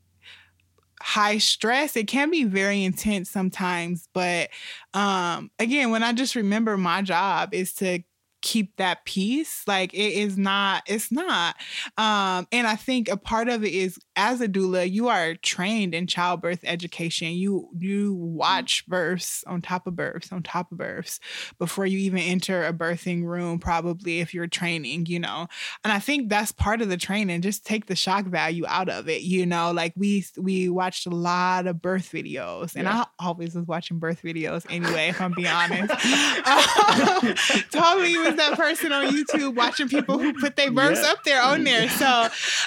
[1.01, 1.95] high stress.
[1.95, 4.09] It can be very intense sometimes.
[4.13, 4.49] But
[4.93, 7.99] um, again, when I just remember my job is to
[8.43, 11.55] keep that peace like it is not it's not
[11.97, 15.93] um and i think a part of it is as a doula you are trained
[15.93, 21.19] in childbirth education you you watch births on top of births on top of births
[21.59, 25.47] before you even enter a birthing room probably if you're training you know
[25.83, 29.07] and i think that's part of the training just take the shock value out of
[29.07, 33.03] it you know like we we watched a lot of birth videos and Yeah.
[33.19, 35.93] i always was watching birth videos anyway if i'm being honest
[36.87, 37.35] Um,
[37.71, 41.11] totally was that person on YouTube watching people who put their births Yeah.
[41.11, 41.89] up there on there.
[41.89, 42.05] So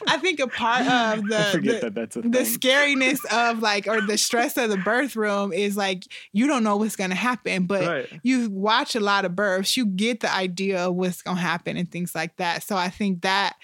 [0.07, 2.59] I think a part of the I forget the, that that's a the thing.
[2.59, 6.77] scariness of like or the stress of the birth room is like you don't know
[6.77, 8.21] what's gonna happen, but right.
[8.23, 11.91] you watch a lot of births, you get the idea of what's gonna happen and
[11.91, 12.63] things like that.
[12.63, 13.57] So I think that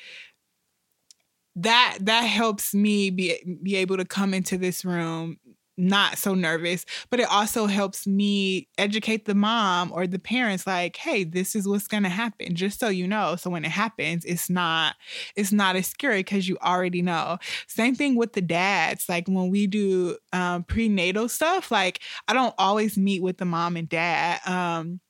[1.56, 5.38] that that helps me be be able to come into this room
[5.76, 10.96] not so nervous but it also helps me educate the mom or the parents like
[10.96, 13.36] hey this is what's going to happen just so you know.
[13.36, 14.94] So when it happens it's not
[15.34, 17.38] it's not as scary because you already know.
[17.66, 22.54] Same thing with the dads like when we do um, prenatal stuff like i don't
[22.58, 25.00] always meet with the mom and dad um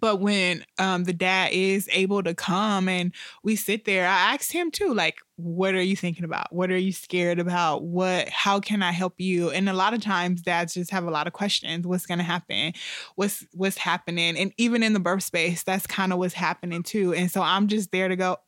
[0.00, 4.52] but when um, the dad is able to come and we sit there, I asked
[4.52, 6.52] him too, like, what are you thinking about?
[6.52, 7.82] What are you scared about?
[7.82, 9.50] What, how can I help you?
[9.50, 11.86] And a lot of times dads just have a lot of questions.
[11.86, 12.72] What's going to happen?
[13.16, 14.36] What's, what's happening?
[14.36, 17.12] And even in the birth space, that's kind of what's happening too.
[17.12, 18.38] And so I'm just there to go,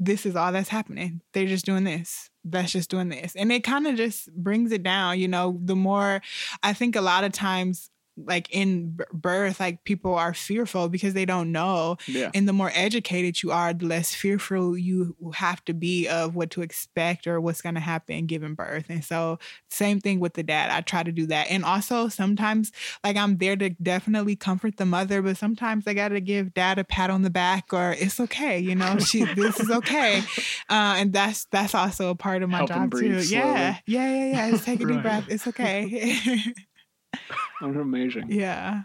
[0.00, 1.20] this is all that's happening.
[1.32, 2.28] They're just doing this.
[2.44, 3.36] That's just doing this.
[3.36, 5.20] And it kind of just brings it down.
[5.20, 6.20] You know, the more
[6.62, 11.24] I think a lot of times, like in birth, like people are fearful because they
[11.24, 11.96] don't know.
[12.06, 12.30] yeah.
[12.34, 16.50] And the more educated you are, the less fearful you have to be of what
[16.52, 18.86] to expect or what's going to happen given birth.
[18.88, 19.38] And so,
[19.70, 20.70] same thing with the dad.
[20.70, 21.50] I try to do that.
[21.50, 22.70] And also, sometimes,
[23.02, 26.78] like, I'm there to definitely comfort the mother, but sometimes I got to give dad
[26.78, 30.22] a pat on the back or it's okay, you know, she, this is okay.
[30.68, 32.98] Uh, and that's, that's also a part of my Help job too.
[32.98, 33.78] breathe Yeah.
[33.86, 34.08] Yeah.
[34.08, 34.26] Yeah.
[34.26, 34.50] Yeah.
[34.50, 35.26] Just take a deep breath.
[35.28, 36.40] It's okay.
[37.60, 38.26] Amazing.
[38.30, 38.82] yeah.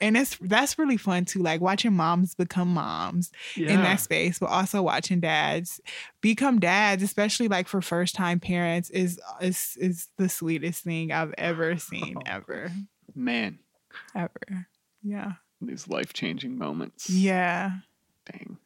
[0.00, 3.70] And it's that's really fun too, like watching moms become moms Yeah.
[3.72, 5.80] in that space, but also watching dads
[6.20, 11.34] become dads, especially like for first time parents, is is is the sweetest thing I've
[11.36, 12.70] ever seen, ever,
[13.16, 13.58] Man,
[14.14, 14.68] ever.
[15.02, 17.10] Yeah, these life changing moments.
[17.10, 17.72] yeah.
[18.30, 18.56] Dang.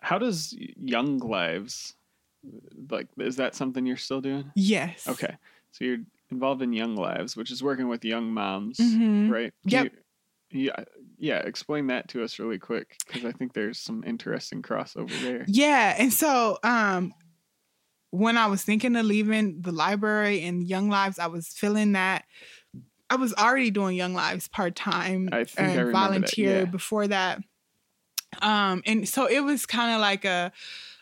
[0.00, 1.94] How does Young Lives
[2.88, 4.52] like is that something you're still doing?
[4.54, 5.08] Yes.
[5.08, 5.36] Okay.
[5.72, 5.98] So you're
[6.30, 9.30] involved in Young Lives, which is working with young moms, Mhm.
[9.30, 9.52] right?
[9.64, 9.84] Yep.
[9.84, 9.90] you-
[10.52, 10.84] yeah.
[11.18, 15.44] Yeah, explain that to us really quick because I think there's some interesting crossover there.
[15.46, 17.12] Yeah, and so um
[18.10, 22.24] when I was thinking of leaving the library and Young Lives, I was feeling that
[23.08, 26.64] I was already doing Young Lives part time and remember that, volunteer yeah.
[26.64, 27.40] before that.
[28.42, 30.52] Um, and so it was kind of like a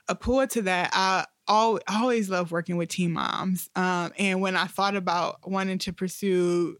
[0.08, 0.90] a pull to that.
[0.92, 3.68] I al- always love working with teen moms.
[3.76, 6.76] Um, and when I thought about wanting to pursue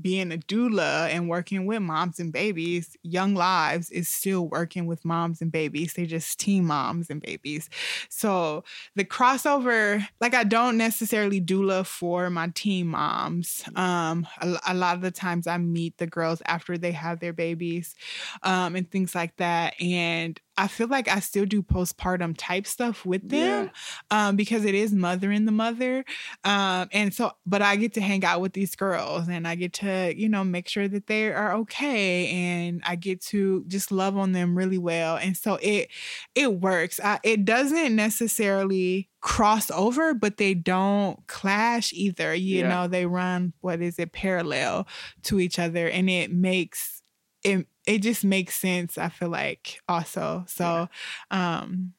[0.00, 5.04] being a doula and working with moms and babies, Young Lives is still working with
[5.04, 5.94] moms and babies.
[5.94, 7.68] They just teen moms and babies.
[8.08, 8.62] So
[8.94, 13.64] the crossover, like I don't necessarily doula for my teen moms.
[13.74, 17.32] Um, a, a lot of the times I meet the girls after they have their
[17.32, 17.96] babies,
[18.44, 19.74] um, and things like that.
[19.80, 23.70] And I feel like I still do postpartum type stuff with them
[24.10, 26.04] um, because it is mother mothering the mother.
[26.44, 29.72] Um, and so, but I get to hang out with these girls and I get
[29.74, 34.16] to, you know, make sure that they are okay and I get to just love
[34.16, 35.16] on them really well.
[35.16, 35.88] And so it,
[36.34, 37.00] it works.
[37.02, 42.34] I, it doesn't necessarily cross over, but they don't clash either.
[42.34, 42.68] You Yeah.
[42.68, 44.86] know, they run, what is it, parallel
[45.24, 47.02] to each other and it makes,
[47.42, 50.44] it, it just makes sense, I feel like also.
[50.46, 50.88] So,
[51.30, 51.94] um,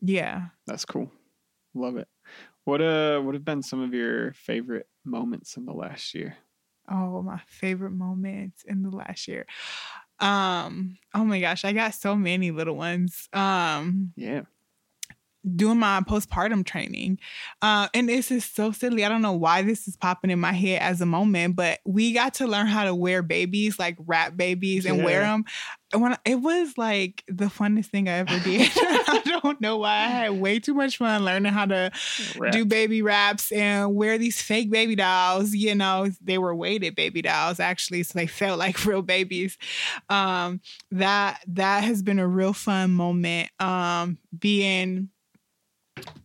[0.00, 0.48] yeah.
[0.66, 1.10] That's cool.
[1.74, 2.08] Love it.
[2.64, 6.36] What uh what have been some of your favorite moments in the last year?
[6.88, 9.46] Oh, my favorite moments in the last year.
[10.20, 13.28] Um, oh my gosh, I got so many little ones.
[13.32, 14.42] Um, Yeah.
[15.56, 17.18] Doing my postpartum training.
[17.60, 19.04] Uh, and this is so silly.
[19.04, 22.12] I don't know why this is popping in my head as a moment, but we
[22.12, 25.04] got to learn how to wear babies, like wrap babies, and yeah.
[25.04, 25.44] wear them.
[25.92, 28.70] When it was like the funnest thing I ever did.
[28.76, 31.92] I don't know why I had way too much fun learning how to
[32.36, 32.52] Wrap.
[32.52, 35.54] do baby wraps and wear these fake baby dolls.
[35.54, 39.56] You know, they were weighted baby dolls actually, so they felt like real babies.
[40.08, 43.50] Um, that that has been a real fun moment.
[43.60, 45.10] Um, being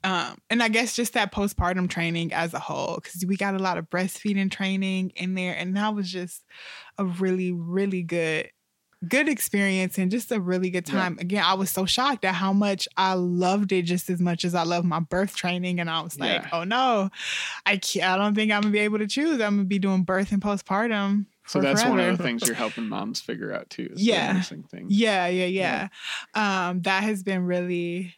[0.03, 3.59] um, and I guess just that postpartum training as a whole, because we got a
[3.59, 6.43] lot of breastfeeding training in there, and that was just
[6.97, 8.49] a really, really good,
[9.07, 11.15] good experience and just a really good time.
[11.15, 11.21] Yeah.
[11.21, 14.55] Again, I was so shocked at how much I loved it just as much as
[14.55, 16.49] I love my birth training, and I was like, yeah.
[16.51, 17.09] oh no,
[17.65, 19.33] I can't, I don't think I'm gonna be able to choose.
[19.41, 21.25] I'm gonna be doing birth and postpartum.
[21.45, 21.97] So that's forever.
[21.97, 23.89] one of the things you're helping moms figure out too.
[23.95, 24.43] yeah.
[24.51, 24.79] yeah.
[24.87, 25.87] yeah, yeah, yeah,
[26.69, 28.13] Um, that has been really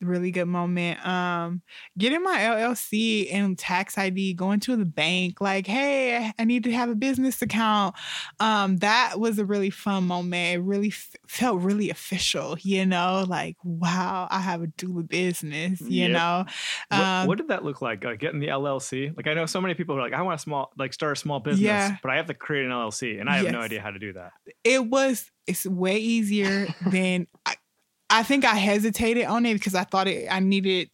[0.00, 1.04] really good moment.
[1.06, 1.62] Um,
[1.98, 6.72] getting my LLC and tax ID, going to the bank, like, hey, I need to
[6.72, 7.94] have a business account.
[8.38, 10.56] Um, that was a really fun moment.
[10.56, 15.80] It really f- felt really official, you know, like, wow, I have a doula business,
[15.80, 16.10] you yep.
[16.10, 16.44] know.
[16.90, 18.04] Um, what, what, did that look like?
[18.04, 19.16] Uh, getting the LLC?
[19.16, 21.20] Like, I know so many people are like, I want a small, like, start a
[21.20, 21.96] small business, yeah.
[22.02, 23.52] but I have to create an LLC, and I have yes.
[23.52, 24.32] no idea how to do that.
[24.64, 25.30] It was.
[25.46, 27.56] It's way easier than I,
[28.10, 30.90] I think I hesitated on it because I thought it I needed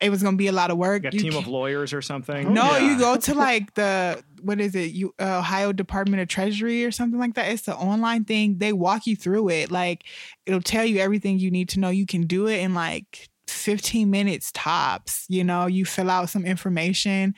[0.00, 1.04] it was gonna be a lot of work.
[1.04, 2.52] a team of lawyers or something.
[2.52, 2.92] No, yeah.
[2.92, 4.92] you go to like the what is it?
[4.92, 7.50] You uh, Ohio Department of Treasury or something like that.
[7.50, 8.58] It's the online thing.
[8.58, 9.70] They walk you through it.
[9.70, 10.04] Like
[10.46, 11.90] it'll tell you everything you need to know.
[11.90, 15.26] You can do it in like 15 minutes tops.
[15.28, 17.34] You know, you fill out some information.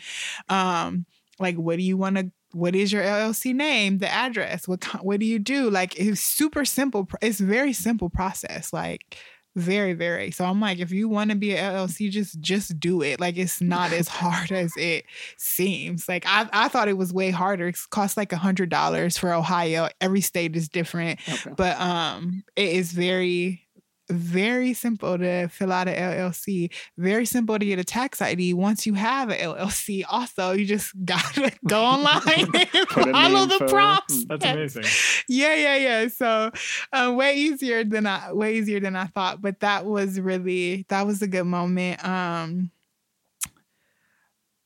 [0.49, 1.07] Um,
[1.39, 5.21] like what do you want to what is your LLC name, the address, what what
[5.21, 5.71] do you do?
[5.71, 7.09] Like it's super simple.
[7.21, 8.73] It's very simple process.
[8.73, 9.17] Like
[9.57, 10.31] very very.
[10.31, 13.21] So I'm like, if you want to be an LLC, just just do it.
[13.21, 15.05] Like it's not as hard as it
[15.37, 16.09] seems.
[16.09, 17.69] Like I I thought it was way harder.
[17.69, 19.89] It costs like a hundred dollars for Ohio.
[20.01, 21.53] Every state is different, okay.
[21.57, 23.64] but um, it is very
[24.11, 26.73] very simple to fill out an LLC.
[26.99, 28.55] Very simple to get a tax ID.
[28.55, 32.23] Once you have an LLC, also you just gotta go online
[32.55, 34.25] and follow the prompts.
[34.27, 34.85] That's amazing.
[35.29, 36.09] Yeah, yeah, yeah.
[36.09, 36.51] So
[36.93, 39.41] uh, way easier than I way easier than I thought.
[39.41, 42.05] But that was really that was a good moment.
[42.05, 42.71] Um,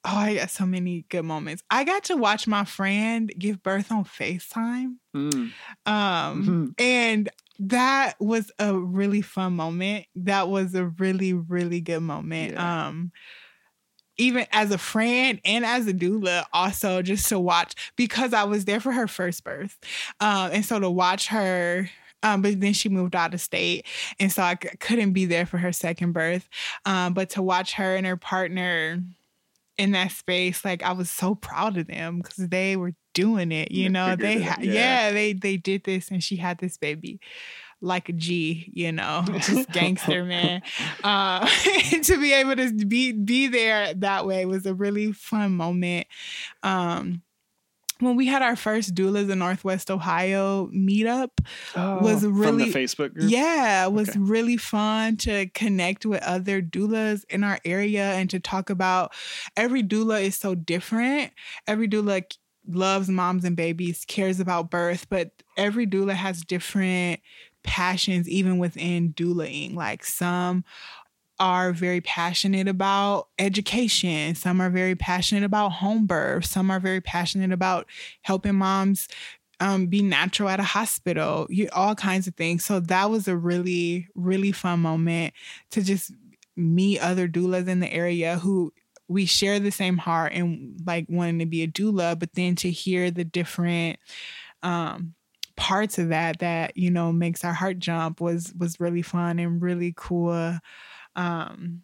[0.04, 1.62] Oh, I got so many good moments.
[1.70, 4.94] I got to watch my friend give birth on FaceTime.
[5.14, 5.32] Mm.
[5.32, 5.52] Um,
[5.86, 6.66] mm-hmm.
[6.78, 10.06] and that was a really fun moment.
[10.14, 12.52] That was a really, really good moment.
[12.52, 12.88] Yeah.
[12.88, 13.12] Um,
[14.20, 18.64] even as a friend and as a doula, also just to watch because I was
[18.64, 19.78] there for her first birth.
[20.20, 21.88] Um, and so to watch her
[22.22, 23.86] um, but then she moved out of state,
[24.18, 26.48] and so I c- couldn't be there for her second birth.
[26.84, 29.00] Um, but to watch her and her partner
[29.76, 33.72] in that space, like I was so proud of them because they were doing it.
[33.72, 34.72] You they know, they ha- yeah.
[34.72, 37.20] yeah, they they did this, and she had this baby
[37.80, 40.62] like a G, you know, just gangster man.
[41.04, 41.46] Uh,
[42.02, 46.06] to be able to be be there that way was a really fun moment.
[46.62, 47.22] Um,
[48.00, 51.30] when we had our first doulas in Northwest Ohio meetup
[51.74, 53.30] oh, was really from the Facebook group.
[53.30, 54.18] Yeah, it was okay.
[54.18, 59.12] really fun to connect with other doulas in our area and to talk about
[59.56, 61.32] every doula is so different.
[61.66, 62.22] Every doula
[62.68, 67.20] loves moms and babies, cares about birth, but every doula has different
[67.64, 69.74] passions even within doulaing.
[69.74, 70.64] Like some
[71.40, 74.34] are very passionate about education.
[74.34, 76.46] Some are very passionate about home birth.
[76.46, 77.86] Some are very passionate about
[78.22, 79.08] helping moms
[79.60, 81.46] um, be natural at a hospital.
[81.50, 82.64] You, all kinds of things.
[82.64, 85.34] So that was a really, really fun moment
[85.70, 86.12] to just
[86.56, 88.72] meet other doulas in the area who
[89.08, 92.70] we share the same heart and like wanting to be a doula, but then to
[92.70, 93.98] hear the different
[94.62, 95.14] um,
[95.56, 99.60] parts of that that you know makes our heart jump was was really fun and
[99.60, 100.56] really cool
[101.16, 101.82] um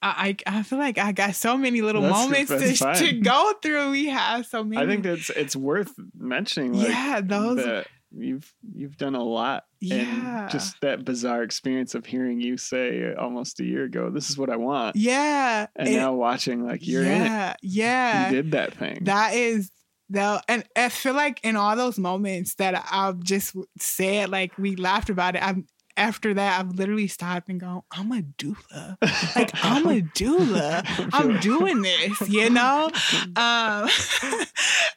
[0.00, 3.52] I I feel like I got so many little that's, moments that's to, to go
[3.60, 3.90] through.
[3.90, 4.80] We have so many.
[4.80, 6.74] I think it's it's worth mentioning.
[6.74, 7.84] Like, yeah, those
[8.16, 9.64] you've you've done a lot.
[9.80, 14.30] Yeah, and just that bizarre experience of hearing you say almost a year ago, "This
[14.30, 17.56] is what I want." Yeah, and now watching like you're yeah, in it.
[17.62, 19.04] Yeah, you did that thing.
[19.04, 19.70] That is
[20.10, 24.74] though and i feel like in all those moments that i've just said like we
[24.76, 25.66] laughed about it i'm
[25.98, 28.96] after that i've literally stopped and gone i'm a doula
[29.36, 30.82] like i'm a doula
[31.12, 32.90] i'm doing this you know
[33.36, 33.88] um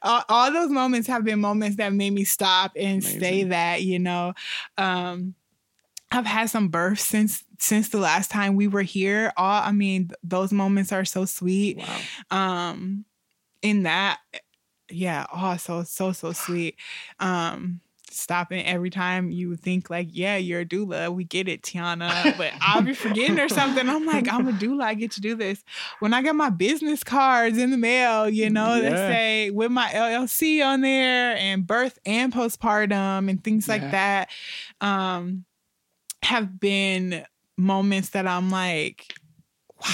[0.30, 3.20] all, those moments have been moments that made me stop and Amazing.
[3.20, 4.34] say that you know
[4.78, 5.36] um
[6.12, 9.32] I've had some births since since the last time we were here.
[9.38, 11.78] All I mean, th- those moments are so sweet.
[11.78, 12.70] Wow.
[12.70, 13.06] Um,
[13.62, 14.20] in that,
[14.90, 16.76] yeah, oh, so so so sweet.
[17.20, 17.80] Um,
[18.14, 21.14] stopping every time you think like, yeah, you're a doula.
[21.14, 22.38] We get it, Tiana.
[22.38, 23.88] But I'll be forgetting or something.
[23.90, 24.84] I'm like, I'm a doula.
[24.84, 25.64] I get to do this.
[26.00, 29.88] When I get my business cards in the mail, you know, that say with my
[29.90, 33.92] LLC on there and birth and postpartum and things like Yeah.
[33.92, 34.30] that,
[34.82, 35.46] um,
[36.24, 37.26] have been
[37.58, 39.14] moments that I'm like,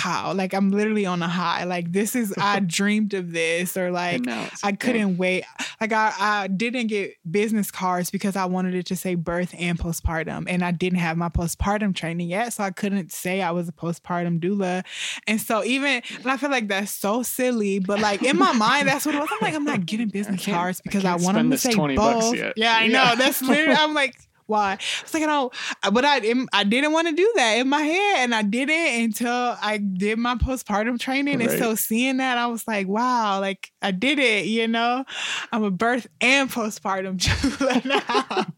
[0.04, 1.64] wow, like I'm literally on a high.
[1.64, 4.78] Like this is I dreamed of this, or like I now it's I a thing.
[4.78, 5.46] couldn't wait.
[5.80, 9.78] Like I, I didn't get business cards because I wanted it to say birth and
[9.78, 13.70] postpartum, and I didn't have my postpartum training yet, so I couldn't say I was
[13.70, 14.84] a postpartum doula.
[15.28, 18.88] And so even, and I feel like that's so silly, but like in my mind,
[18.88, 19.30] that's what it was.
[19.32, 21.96] I'm like, I'm not getting business cards because I, can't want them to say 20
[21.96, 22.36] bucks both.
[22.36, 22.54] yet.
[22.56, 23.14] Yeah, I know.
[23.16, 23.78] That's literally.
[23.78, 24.16] I'm like.
[24.48, 24.74] Why?
[24.74, 25.54] It's like I don't,
[25.94, 26.22] but I
[26.54, 30.18] I didn't want to do that in my head, and I didn't until I did
[30.18, 31.42] my postpartum training.
[31.42, 34.46] And so seeing that, I was like, wow, like I did it.
[34.46, 35.04] You know,
[35.52, 37.20] I'm a birth and postpartum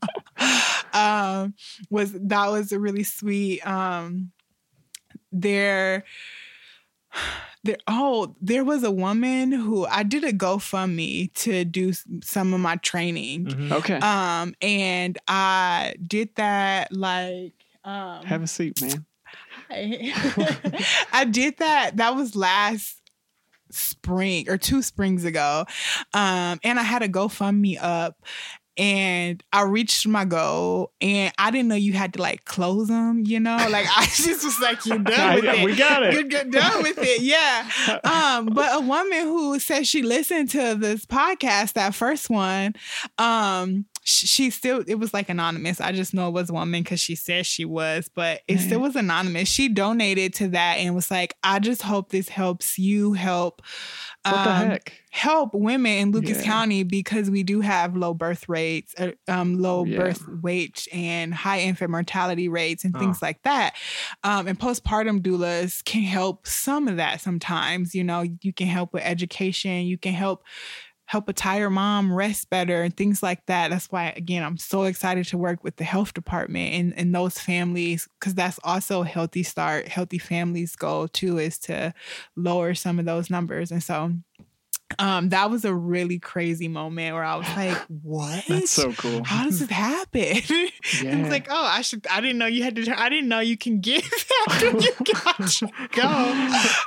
[0.94, 0.94] now.
[0.94, 1.54] um,
[1.90, 3.66] was that was a really sweet.
[3.66, 4.32] Um,
[5.32, 6.06] there,
[7.64, 7.78] there.
[7.88, 11.94] Oh, there was a woman who I did a GoFundMe to do
[12.24, 13.46] some of my training.
[13.48, 13.72] Mhm.
[13.72, 13.96] Okay.
[13.98, 17.54] Um, and I did that like
[17.84, 19.06] um Have a seat, man.
[21.14, 21.98] I did that.
[21.98, 22.96] That was last
[23.72, 25.66] spring or two springs ago.
[26.14, 28.16] Um, and I had a GoFundMe up
[28.80, 33.24] and I reached my goal and I didn't know you had to like close them,
[33.26, 33.58] you know?
[33.70, 35.66] Like I just was like, you're done with it.
[35.66, 36.14] we got it.
[36.14, 37.22] You're good, done with it.
[37.22, 37.70] Yeah.
[38.10, 42.74] Um, but a woman who said she listened to this podcast, that first one,
[43.18, 45.82] um, sh- she still it was like anonymous.
[45.82, 48.80] I just know it was a woman because she said she was, but it still
[48.80, 49.50] was anonymous.
[49.50, 53.62] She donated to that and was like, I just hope this helps you help
[54.26, 55.02] um, heck?
[55.12, 56.44] help women in Lucas Yeah.
[56.44, 59.98] County because we do have low birth rates, uh, um, low Yeah.
[59.98, 63.00] birth weight, and high infant mortality rates, and Oh.
[63.00, 63.76] things like that.
[64.24, 67.22] Um, and postpartum doulas can help some of that.
[67.22, 69.86] Sometimes, you know, you can help with education.
[69.86, 70.44] You can help
[71.10, 73.72] help a tired mom rest better and things like that.
[73.72, 77.40] That's why, again, I'm so excited to work with the health department and, and those
[77.40, 79.88] families because that's also a healthy start.
[79.88, 81.96] Healthy families' goal too is to
[82.36, 83.72] lower some of those numbers.
[83.72, 84.14] And so
[85.00, 88.44] um, that was a really crazy moment where I was like, what?
[88.48, 89.24] That's so cool.
[89.24, 90.38] How does this happen?
[91.02, 91.18] And Yeah.
[91.22, 92.06] it's like, oh, I should.
[92.08, 93.00] I didn't know you had to.
[93.02, 94.04] I didn't know you can get
[94.48, 95.70] that you got to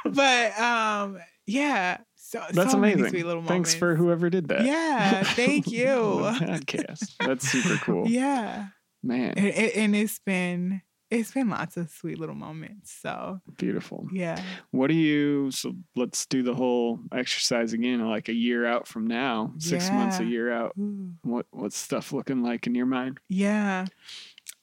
[0.04, 0.10] go.
[0.12, 1.98] But um, yeah.
[2.32, 3.42] So That's so amazing.
[3.44, 4.64] Thanks for whoever did that.
[4.64, 5.86] Yeah, thank you.
[5.86, 7.14] podcast.
[7.20, 8.08] That's super cool.
[8.08, 8.68] Yeah,
[9.02, 10.80] Man, and, and- it's been
[11.10, 12.90] it's been lots of sweet little moments.
[13.02, 14.08] So beautiful.
[14.14, 15.50] yeah, What do you?
[15.50, 18.00] So let's do the whole exercise again.
[18.08, 20.72] Like a year out from now, six months, a year out.
[20.80, 21.10] Ooh.
[21.22, 23.20] What what's stuff looking like in your mind?
[23.28, 23.84] yeah.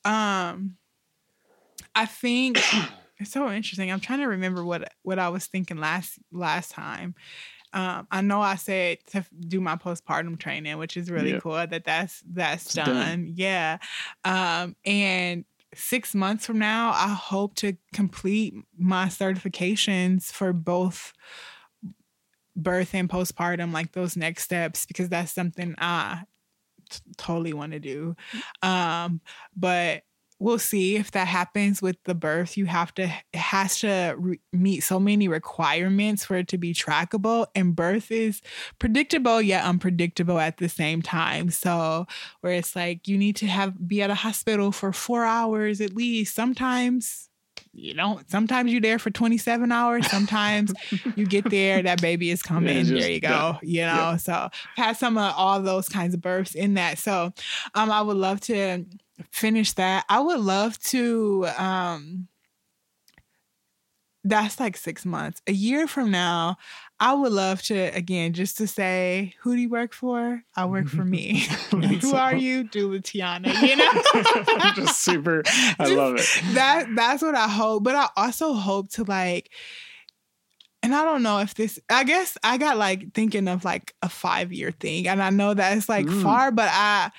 [0.06, 0.78] Um,
[1.94, 2.58] I think
[3.20, 3.92] it's so interesting.
[3.92, 7.14] I'm trying to remember what what I was thinking last last time.
[7.74, 11.42] Um, I know I said to do my postpartum training, which is really Yep.
[11.42, 12.86] cool that that's that's done.
[12.86, 13.28] done.
[13.36, 13.78] Yeah,
[14.24, 15.46] um, and
[15.76, 21.14] six months from now, I hope to complete my certifications for both
[22.56, 26.24] birth and postpartum, like those next steps, because that's something I
[26.90, 28.16] t- totally want to do.
[28.62, 29.22] Um,
[29.56, 30.04] but
[30.40, 32.58] we'll see if that happens with the birth.
[32.58, 36.74] You have to, it has to re- meet so many requirements for it to be
[36.74, 37.48] trackable.
[37.56, 38.42] And birth is
[38.80, 41.50] predictable yet unpredictable at the same time.
[41.50, 42.08] So,
[42.42, 45.96] where it's like you need to have be at a hospital for four hours at
[45.96, 46.34] least.
[46.36, 47.29] Sometimes
[47.74, 48.30] you don't.
[48.30, 50.10] Sometimes you're there for 27 hours.
[50.10, 50.74] Sometimes
[51.16, 52.78] you get there, that baby is coming.
[52.78, 53.58] Yeah, just there you go.
[53.62, 56.98] You know, so I've had some of all those kinds of births in that.
[56.98, 57.34] So
[57.76, 58.86] um, I would love to
[59.32, 60.06] finish that.
[60.10, 61.48] I would love to.
[61.58, 62.28] Um,
[64.26, 65.42] that's like six months.
[65.48, 66.58] A year from now,
[67.02, 70.44] I would love to again just to say, who do you work for?
[70.56, 71.40] I work for me.
[71.72, 72.66] who are you?
[72.66, 73.54] Do Tiana.
[73.62, 75.44] You know, Just super.
[75.46, 76.56] I Just- love it.
[76.56, 77.84] that that's what I hope.
[77.84, 79.50] But I also hope to like,
[80.84, 81.80] and I don't know if this.
[81.90, 85.54] I guess I got like thinking of like a five year thing, and I know
[85.54, 86.22] that it's like Mm.
[86.24, 87.12] far, but I.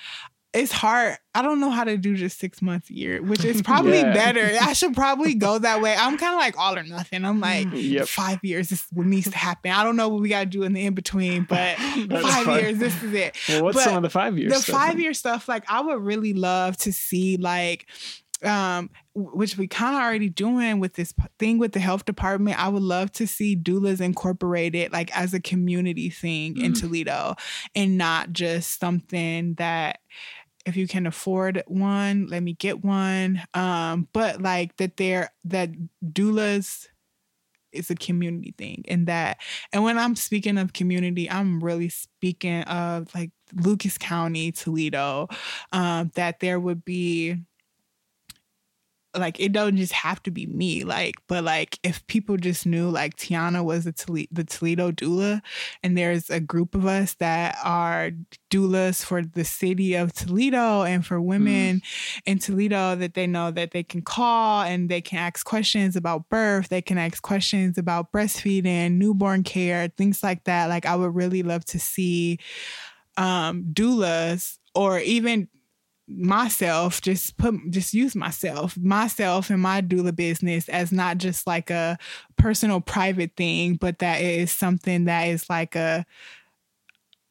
[0.53, 1.17] It's hard.
[1.33, 4.13] I don't know how to do just six months a year, which is probably Yeah.
[4.13, 4.51] better.
[4.61, 5.95] I should probably go that way.
[5.97, 7.23] I'm kind of like all or nothing.
[7.23, 8.07] I'm like, Yep.
[8.07, 9.71] five years, this is what needs to happen.
[9.71, 12.59] I don't know what we got to do in the in between, but five fine.
[12.59, 14.51] years, this is it Well, what's but some of the five years?
[14.53, 17.87] the five year stuff like i would really love to see like
[18.43, 22.59] um, which we kind of already doing with this thing with the health department.
[22.59, 26.63] I would love to see doulas incorporated like as a community thing mm.
[26.63, 27.35] in Toledo
[27.75, 29.99] and not just something that
[30.65, 33.41] if you can afford one, let me get one.
[33.53, 35.71] Um, but like that they're that
[36.03, 36.87] doulas
[37.71, 39.37] is a community thing and that
[39.71, 45.27] and when I'm speaking of community, I'm really speaking of like Lucas County, Toledo,
[45.71, 47.37] um, that there would be
[49.15, 52.89] like it don't just have to be me like but like if people just knew
[52.89, 55.41] like tiana was the, Toledo, the toledo doula
[55.83, 58.11] and there's a group of us that are
[58.49, 62.21] doulas for the city of toledo and for women mm.
[62.25, 66.29] in toledo that they know that they can call and they can ask questions about
[66.29, 71.13] birth they can ask questions about breastfeeding newborn care things like that like i would
[71.13, 72.39] really love to see
[73.17, 75.49] um doulas or even
[76.17, 81.69] myself just put just use myself myself and my doula business as not just like
[81.69, 81.97] a
[82.37, 86.05] personal private thing but that is something that is like a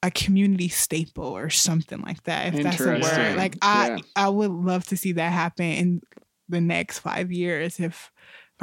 [0.03, 3.99] a community staple or something like that if that's a word like i yeah.
[4.17, 6.01] i would love to see that happen in
[6.49, 8.11] the next five years if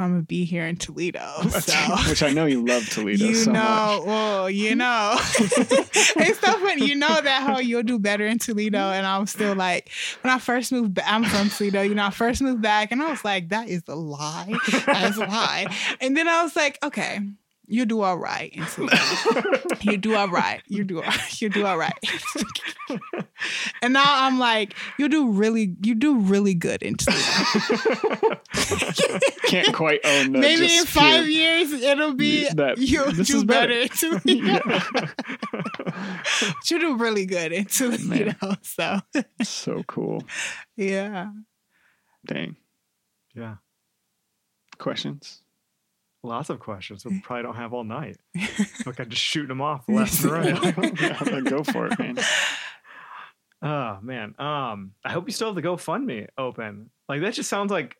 [0.00, 1.26] I'm gonna be here in Toledo.
[1.58, 1.96] So.
[2.08, 3.24] Which I know you love Toledo.
[3.24, 3.60] You so know,
[3.98, 4.06] much.
[4.06, 6.86] well, you know, it's so funny.
[6.86, 9.90] You know that how you'll do better in Toledo, and I'm still like,
[10.22, 11.82] when I first moved, back, I'm from Toledo.
[11.82, 14.54] You know, I first moved back, and I was like, that is a lie.
[14.86, 15.66] That is a lie.
[16.00, 17.20] And then I was like, okay,
[17.70, 18.52] you do all right.
[19.82, 20.62] you do all right.
[20.68, 21.02] You do
[21.38, 21.92] you do all right.
[23.82, 26.96] and now I'm like, you do really you do really good in
[29.46, 30.38] Can't quite own that.
[30.38, 31.58] Maybe in five here.
[31.58, 34.80] years it'll be that, you'll do better, better yeah.
[36.66, 38.34] you do really good in Toledo.
[38.62, 39.00] So
[39.42, 40.22] so cool.
[40.76, 41.32] Yeah.
[42.26, 42.56] Dang.
[43.34, 43.56] Yeah.
[44.78, 45.42] Questions?
[46.22, 47.04] Lots of questions.
[47.04, 48.16] We probably don't have all night.
[48.86, 51.00] Look, I'm just shooting them off left and right.
[51.00, 52.18] yeah, go for it, man.
[53.62, 54.34] Oh man.
[54.38, 56.90] Um, I hope you still have the GoFundMe open.
[57.08, 57.96] Like that just sounds like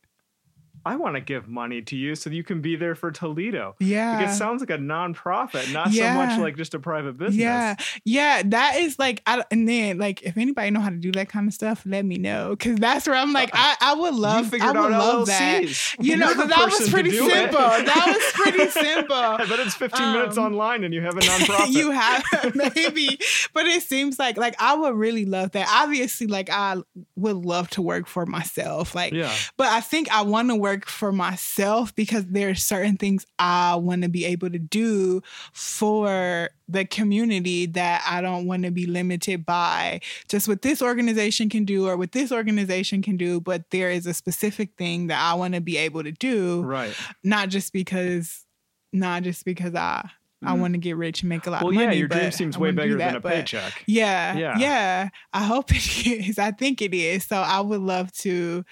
[0.85, 3.74] I want to give money to you so you can be there for Toledo.
[3.79, 4.18] Yeah.
[4.18, 6.14] Like it sounds like a nonprofit, not yeah.
[6.14, 7.37] so much like just a private business.
[7.37, 7.76] Yeah.
[8.05, 8.43] Yeah.
[8.45, 11.49] That is like, I, and then like, if anybody know how to do that kind
[11.49, 12.57] of stuff, let me know.
[12.57, 15.97] Cause that's where I'm like, I, I would love, I would love LLCs.
[15.97, 16.05] that.
[16.05, 17.59] You know, that was pretty simple.
[17.59, 19.16] that was pretty simple.
[19.16, 21.70] I bet it's 15 um, minutes online and you have a nonprofit.
[21.70, 22.24] you have,
[22.55, 23.18] maybe.
[23.53, 25.68] But it seems like, like, I would really love that.
[25.70, 26.76] Obviously, like, I
[27.16, 28.95] would love to work for myself.
[28.95, 29.35] Like, yeah.
[29.57, 33.27] but I think I want to work work for myself because there are certain things
[33.39, 38.71] I want to be able to do for the community that I don't want to
[38.71, 43.41] be limited by just what this organization can do or what this organization can do,
[43.41, 46.62] but there is a specific thing that I want to be able to do.
[46.62, 46.95] Right.
[47.25, 48.45] Not just because
[48.93, 50.11] not just because I
[50.41, 50.61] I mm-hmm.
[50.61, 51.87] want to get rich and make a lot well, of money.
[51.87, 53.83] Well, yeah, your dream seems way bigger that, than a paycheck.
[53.87, 55.09] Yeah, yeah, yeah.
[55.33, 56.39] I hope it is.
[56.39, 57.25] I think it is.
[57.25, 58.64] So I would love to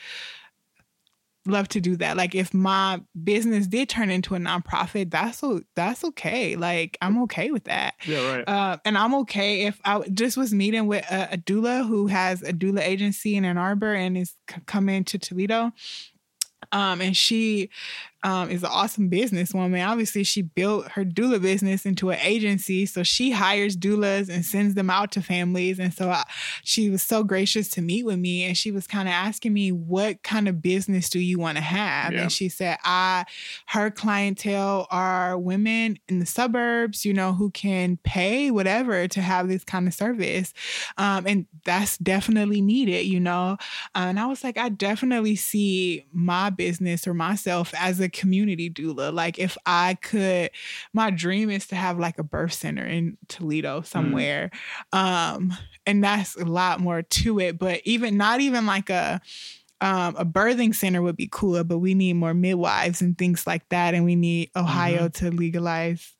[1.46, 2.16] love to do that.
[2.16, 5.42] Like if my business did turn into a nonprofit, that's
[5.74, 6.56] that's okay.
[6.56, 7.94] Like I'm okay with that.
[8.06, 8.48] Yeah, right.
[8.48, 12.42] Uh, and I'm okay if I just was meeting with a, a doula who has
[12.42, 15.72] a doula agency in Ann Arbor and is c- coming to Toledo.
[16.72, 17.70] Um, and she
[18.22, 19.86] um, is an awesome businesswoman.
[19.86, 22.86] Obviously, she built her doula business into an agency.
[22.86, 25.78] So she hires doulas and sends them out to families.
[25.78, 26.24] And so I,
[26.62, 28.44] she was so gracious to meet with me.
[28.44, 31.62] And she was kind of asking me, What kind of business do you want to
[31.62, 32.12] have?
[32.12, 32.22] Yeah.
[32.22, 33.26] And she said, I,
[33.66, 39.48] her clientele are women in the suburbs, you know, who can pay whatever to have
[39.48, 40.52] this kind of service.
[40.96, 43.56] Um, and that's definitely needed, you know.
[43.94, 48.70] Uh, and I was like, I definitely see my business or myself as a community
[48.70, 49.12] doula.
[49.12, 50.50] Like if I could,
[50.92, 53.86] my dream is to have like a birth center in Toledo mm.
[53.86, 54.50] somewhere.
[54.92, 54.98] Mm.
[54.98, 55.54] Um,
[55.86, 57.58] and that's a lot more to it.
[57.58, 59.20] But even not even like a
[59.80, 63.68] um, a birthing center would be cooler, but we need more midwives and things like
[63.68, 63.94] that.
[63.94, 65.26] And we need Ohio mm-hmm.
[65.26, 66.14] to legalize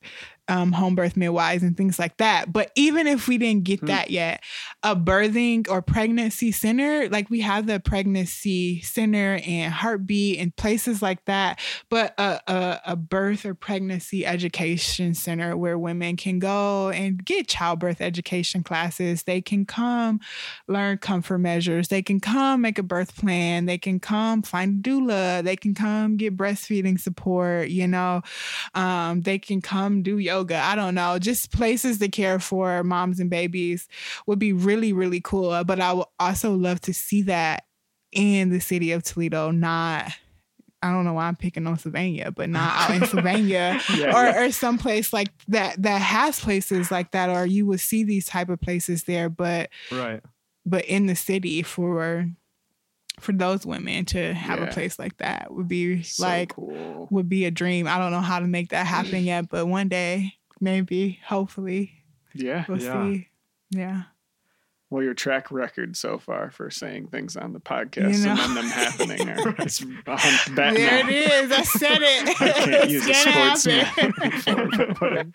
[0.49, 2.53] um, home birth midwives and things like that.
[2.53, 3.87] But even if we didn't get mm-hmm.
[3.89, 4.43] that yet,
[4.83, 11.03] a birthing or pregnancy center, like we have the pregnancy center and heartbeat and places
[11.03, 16.91] like that, but a, a, a birth or pregnancy education center where women can go
[16.91, 19.25] and get childbirth education classes.
[19.25, 20.21] They can come
[20.69, 21.89] learn comfort measures.
[21.89, 23.67] They can come make a birth plan.
[23.67, 25.43] They can come find a doula.
[25.43, 27.69] They can come get breastfeeding support.
[27.69, 28.23] You know,
[28.75, 30.57] um, they can come do yoga yoga.
[30.59, 31.19] I don't know.
[31.19, 33.89] Just places to care for moms and babies
[34.27, 35.63] would be really, really cool.
[35.65, 37.65] But I would also love to see that
[38.13, 40.13] in the city of Toledo, not
[40.83, 44.25] I don't know why I'm picking on Sylvania, but not out in Sylvania Yeah, or,
[44.25, 44.45] yeah.
[44.45, 48.27] or some place like that that has places like that, or you would see these
[48.27, 50.21] type of places there, but Right.
[50.65, 52.29] but in the city for
[53.19, 54.67] for those women to have Yeah.
[54.67, 57.09] a place like that would be So like cool.
[57.11, 57.87] would be a dream.
[57.87, 58.91] I don't know how to make that mm.
[58.91, 62.05] happen yet, but one day, maybe, hopefully,
[62.35, 62.65] Yeah.
[62.69, 63.03] we'll Yeah.
[63.13, 63.29] see.
[63.71, 64.03] Yeah.
[64.89, 68.55] Well, your track record so far for saying things on the podcast You and then
[68.55, 71.09] them happening are it's hun- there now.
[71.09, 71.51] it is.
[71.53, 72.29] I said it.
[72.41, 74.15] I can't use a it's sports gonna happen.
[74.47, 75.27] metaphor, but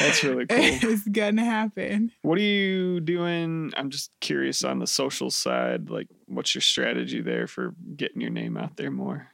[0.00, 0.58] that's really cool.
[0.60, 2.10] it's gonna happen.
[2.22, 3.72] What are you doing?
[3.76, 5.90] I'm just curious on the social side.
[5.90, 9.28] Like, what's your strategy there for getting your name out there more?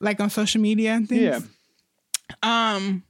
[0.00, 1.22] Like on social media and things.
[1.22, 1.40] Yeah.
[2.42, 3.04] Um,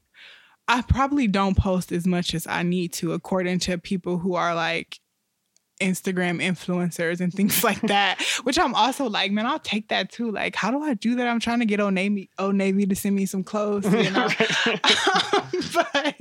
[0.68, 4.54] I probably don't post as much as I need to, according to people who are
[4.54, 5.00] like
[5.78, 8.20] Instagram influencers and things like that.
[8.42, 10.30] Which I'm also like, man, I'll take that too.
[10.30, 11.26] Like, how do I do that?
[11.26, 14.28] I'm trying to get Old Navy, Old Navy to send me some clothes, you know.
[15.74, 16.14] but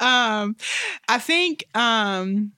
[0.00, 0.56] um,
[1.08, 2.52] I think um,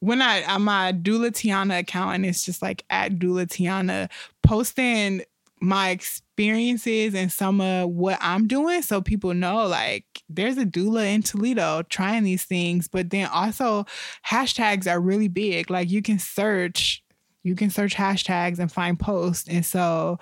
[0.00, 4.10] when I on my Doula Tiana account and it's just like at Doula Tiana
[4.42, 5.22] posting
[5.60, 5.98] my
[6.36, 11.22] experiences and some of what I'm doing so people know like there's a doula in
[11.22, 13.86] Toledo trying these things but then also
[14.28, 15.70] hashtags are really big.
[15.70, 17.02] Like you can search
[17.42, 19.48] you can search hashtags and find posts.
[19.48, 20.18] And so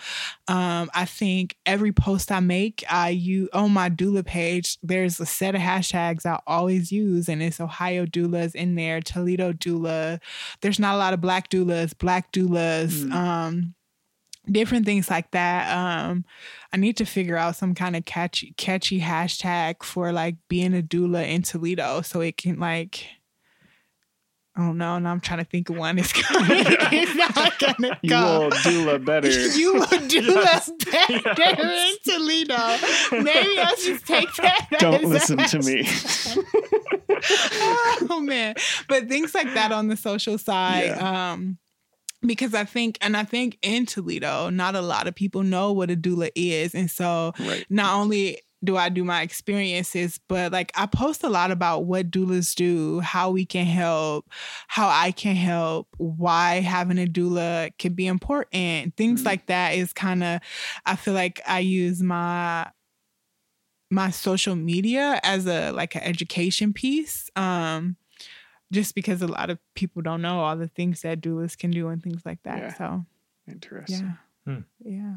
[0.46, 5.26] um, I think every post I make I you on my doula page there's a
[5.26, 10.20] set of hashtags I always use and it's Ohio doulas in there Toledo doula.
[10.60, 13.12] There's not a lot of black doulas black doulas Mm.
[13.14, 13.74] um
[14.50, 15.70] different things like that.
[15.76, 16.24] Um,
[16.72, 20.82] I need to figure out some kind of catchy catchy hashtag for like being a
[20.82, 23.06] doula in Toledo so it can like
[24.56, 25.98] I don't know, and I'm trying to think of one.
[25.98, 28.40] It's, gonna, it's not gonna You go.
[28.42, 29.28] will doula better.
[29.28, 30.70] You will do Yes.
[30.84, 31.96] better Yes.
[32.06, 33.22] in Toledo.
[33.24, 34.68] Maybe I'll just take that.
[34.78, 35.84] Don't listen to me.
[38.10, 38.54] oh man
[38.88, 41.58] but things like that on the social side um
[42.26, 45.90] because i think and i think in toledo not a lot of people know what
[45.90, 47.66] a doula is and so Right.
[47.68, 52.10] not only do I do my experiences, but like I post a lot about what
[52.10, 54.30] doulas do, how we can help,
[54.68, 58.96] how I can help, why having a doula can be important.
[58.96, 59.26] Things Mhm.
[59.26, 60.40] like that is kind of
[60.86, 62.70] I feel like I use my
[63.90, 67.30] my social media as a like an education piece.
[67.36, 67.96] Um
[68.72, 71.88] just because a lot of people don't know all the things that doulas can do
[71.88, 72.58] and things like that.
[72.58, 72.74] Yeah.
[72.74, 73.06] So
[73.50, 74.16] Interesting.
[74.46, 74.52] yeah.
[74.54, 74.60] Hmm.
[74.84, 75.14] Yeah.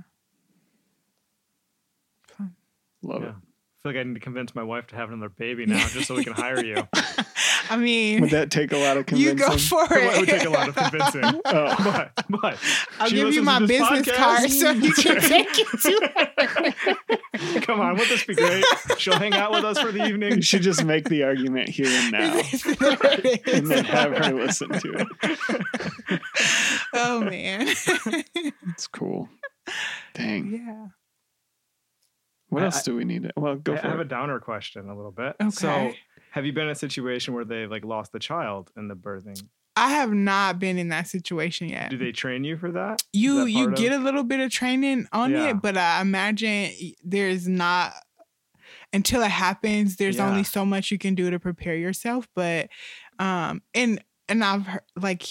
[2.27, 2.55] Fun.
[3.01, 3.29] Love Yeah.
[3.29, 3.35] it.
[3.35, 6.07] I feel like I need to convince my wife to have another baby now just
[6.07, 6.75] so we can hire you.
[7.69, 9.37] I mean, Would that take a lot of convincing?
[9.37, 9.77] you convincing?
[9.77, 10.03] go for it.
[10.13, 11.23] It would take a lot of convincing.
[11.45, 11.75] Oh.
[11.83, 12.57] But, but
[12.99, 14.15] I'll give you my business podcast.
[14.15, 16.73] card so you can take it to
[17.53, 17.61] her.
[17.61, 18.63] Come on, would this be great?
[18.97, 20.35] She'll hang out with us for the evening.
[20.35, 22.41] You should just make the argument here and now,
[23.53, 25.07] and then have her listen to
[26.09, 26.21] it.
[26.93, 27.67] oh man.
[28.69, 29.29] It's cool.
[30.13, 30.51] Dang.
[30.51, 30.87] yeah.
[32.49, 33.23] What I- else do we need?
[33.23, 35.35] To, well, go I for I have a downer question a little bit.
[35.41, 35.49] Okay.
[35.49, 35.91] So,
[36.37, 39.41] have you been in a situation where they like lost the child in the birthing?
[39.75, 41.89] I have not been in that situation yet.
[41.91, 43.01] Do they train you for that?
[43.13, 45.49] you that you get of- a little bit of training on Yeah.
[45.49, 46.71] it, but I imagine
[47.03, 47.93] there's not
[48.93, 49.97] until it happens.
[49.97, 50.29] There's Yeah.
[50.29, 52.27] only so much you can do to prepare yourself.
[52.35, 52.69] But
[53.19, 55.23] um, and and I've heard like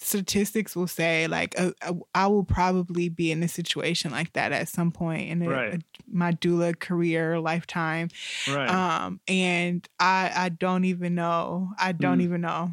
[0.00, 4.52] statistics will say like uh, uh, I will probably be in a situation like that
[4.52, 5.74] at some point in a, Right.
[5.74, 5.80] a-
[6.10, 8.08] my doula career lifetime.
[8.46, 8.74] right.
[8.74, 11.70] Um, and I I don't even know.
[11.78, 12.22] I don't Mm.
[12.22, 12.72] even know.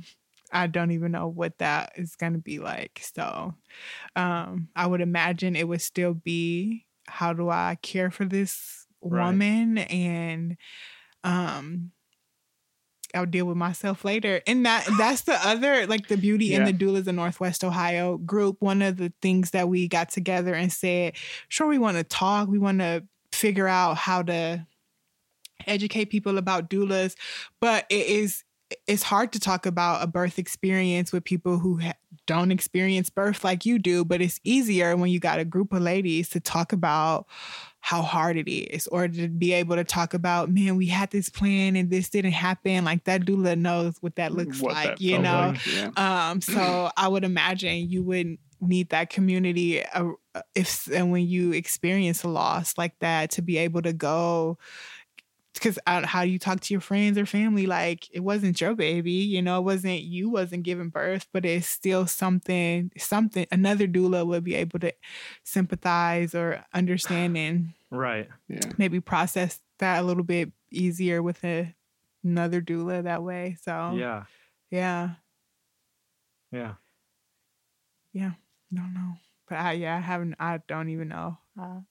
[0.51, 3.01] I don't even know what that is gonna be like.
[3.03, 3.53] So
[4.15, 9.39] um I would imagine it would still be how do I care for this Right.
[9.39, 10.57] woman and
[11.23, 11.91] um
[13.15, 14.41] I'll deal with myself later.
[14.45, 18.57] And that that's the other like the beauty in the doulas of Northwest Ohio group.
[18.59, 21.13] One of the things that we got together and said,
[21.47, 24.65] sure, we want to talk, we want to figure out how to
[25.67, 27.15] educate people about doulas,
[27.59, 28.43] but it is
[28.87, 31.93] it's hard to talk about a birth experience with people who ha-
[32.25, 35.81] don't experience birth like you do, but it's easier when you got a group of
[35.81, 37.27] ladies to talk about
[37.79, 41.29] how hard it is or to be able to talk about, man, we had this
[41.29, 42.83] plan and this didn't happen.
[42.83, 45.53] Like that doula knows what that looks What like, that you know?
[45.53, 45.91] like, yeah.
[46.31, 50.13] Um, so I would imagine you wouldn't need that community uh,
[50.55, 54.57] if and when you experience a loss like that to be able to go
[55.55, 57.65] because how do you talk to your friends or family?
[57.65, 61.67] Like it wasn't your baby, you know, it wasn't you wasn't giving birth, but it's
[61.67, 64.93] still something, something another doula would be able to
[65.43, 68.27] sympathize or understand and Right.
[68.47, 68.71] Yeah.
[68.77, 71.73] maybe process that a little bit easier with a,
[72.23, 73.57] another doula that way.
[73.61, 74.23] So Yeah.
[74.71, 75.15] yeah,
[76.51, 76.75] Yeah.
[78.13, 78.31] Yeah.
[78.71, 79.13] I don't know,
[79.47, 81.37] but I yeah I haven't I don't even know.
[81.59, 81.81] Uh,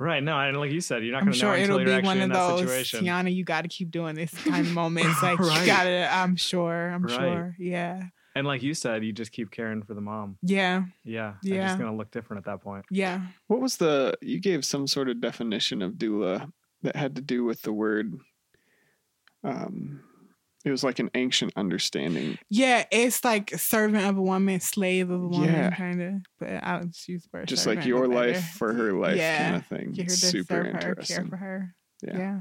[0.00, 0.22] Right.
[0.22, 2.06] No, and like you said, you're not going to know until it'll you're be actually
[2.06, 3.04] one in of that those situation.
[3.04, 3.34] Tiana.
[3.34, 5.20] You got to keep doing this kind of moments.
[5.22, 5.60] Like Right.
[5.60, 6.14] you got to.
[6.14, 6.90] I'm sure.
[6.90, 7.14] I'm Right.
[7.16, 7.56] sure.
[7.58, 8.02] Yeah.
[8.36, 10.38] And like you said, you just keep caring for the mom.
[10.42, 10.84] Yeah.
[11.02, 11.34] Yeah.
[11.42, 11.66] It's Yeah.
[11.66, 12.84] just going to look different at that point.
[12.90, 13.22] Yeah.
[13.48, 17.42] What was the you gave some sort of definition of doula that had to do
[17.42, 18.14] with the word
[19.42, 20.00] um
[20.68, 22.38] it was like an ancient understanding.
[22.50, 22.84] Yeah.
[22.92, 25.70] It's like servant of a woman, slave of a woman, Yeah.
[25.70, 26.14] kind of.
[26.38, 28.32] But I'll just use the word Just like your better.
[28.32, 29.42] life for her life Yeah.
[29.44, 29.92] kind of thing.
[29.92, 31.74] Get her to Super serve her, care for her.
[32.02, 32.18] Yeah.
[32.18, 32.40] Yeah.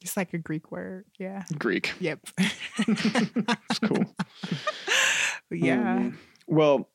[0.00, 1.06] It's like a Greek word.
[1.18, 1.44] Yeah.
[1.58, 1.92] Greek.
[2.00, 2.20] Yep.
[2.78, 4.04] It's cool.
[5.50, 5.94] Yeah.
[5.96, 6.90] Um, well,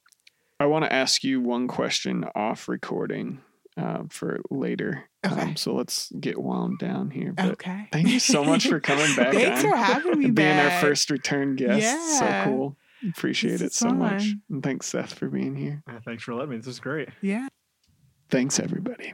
[0.60, 3.42] I want to ask you one question off recording
[3.76, 5.06] uh, for later.
[5.26, 5.42] Okay.
[5.42, 7.32] Um, so let's get wound down here.
[7.34, 7.88] But okay.
[7.92, 9.70] thank you so much for coming back Thanks on.
[9.72, 11.82] for having me and being our first return guest.
[11.82, 12.20] Yeah.
[12.20, 12.78] So cool.
[13.10, 14.24] Appreciate This it is so much.
[14.50, 15.84] And thanks, Seth, for being here.
[15.88, 16.58] Yeah, thanks for letting me.
[16.58, 17.10] This is great.
[17.22, 17.48] Yeah.
[18.30, 19.14] Thanks, everybody.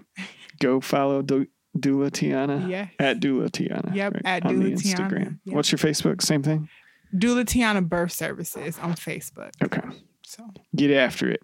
[0.60, 1.47] Go follow du-
[1.78, 2.91] Doula Tiana Yes.
[2.99, 3.93] at Doula Tiana.
[3.93, 5.39] Yep, at on the Doula Tiana, Instagram.
[5.43, 5.55] yep.
[5.55, 6.22] What's your Facebook?
[6.22, 6.70] Same thing?
[7.16, 9.51] Doula Tiana Birth Services on Facebook.
[9.64, 9.82] Okay.
[10.26, 11.41] So Get after it.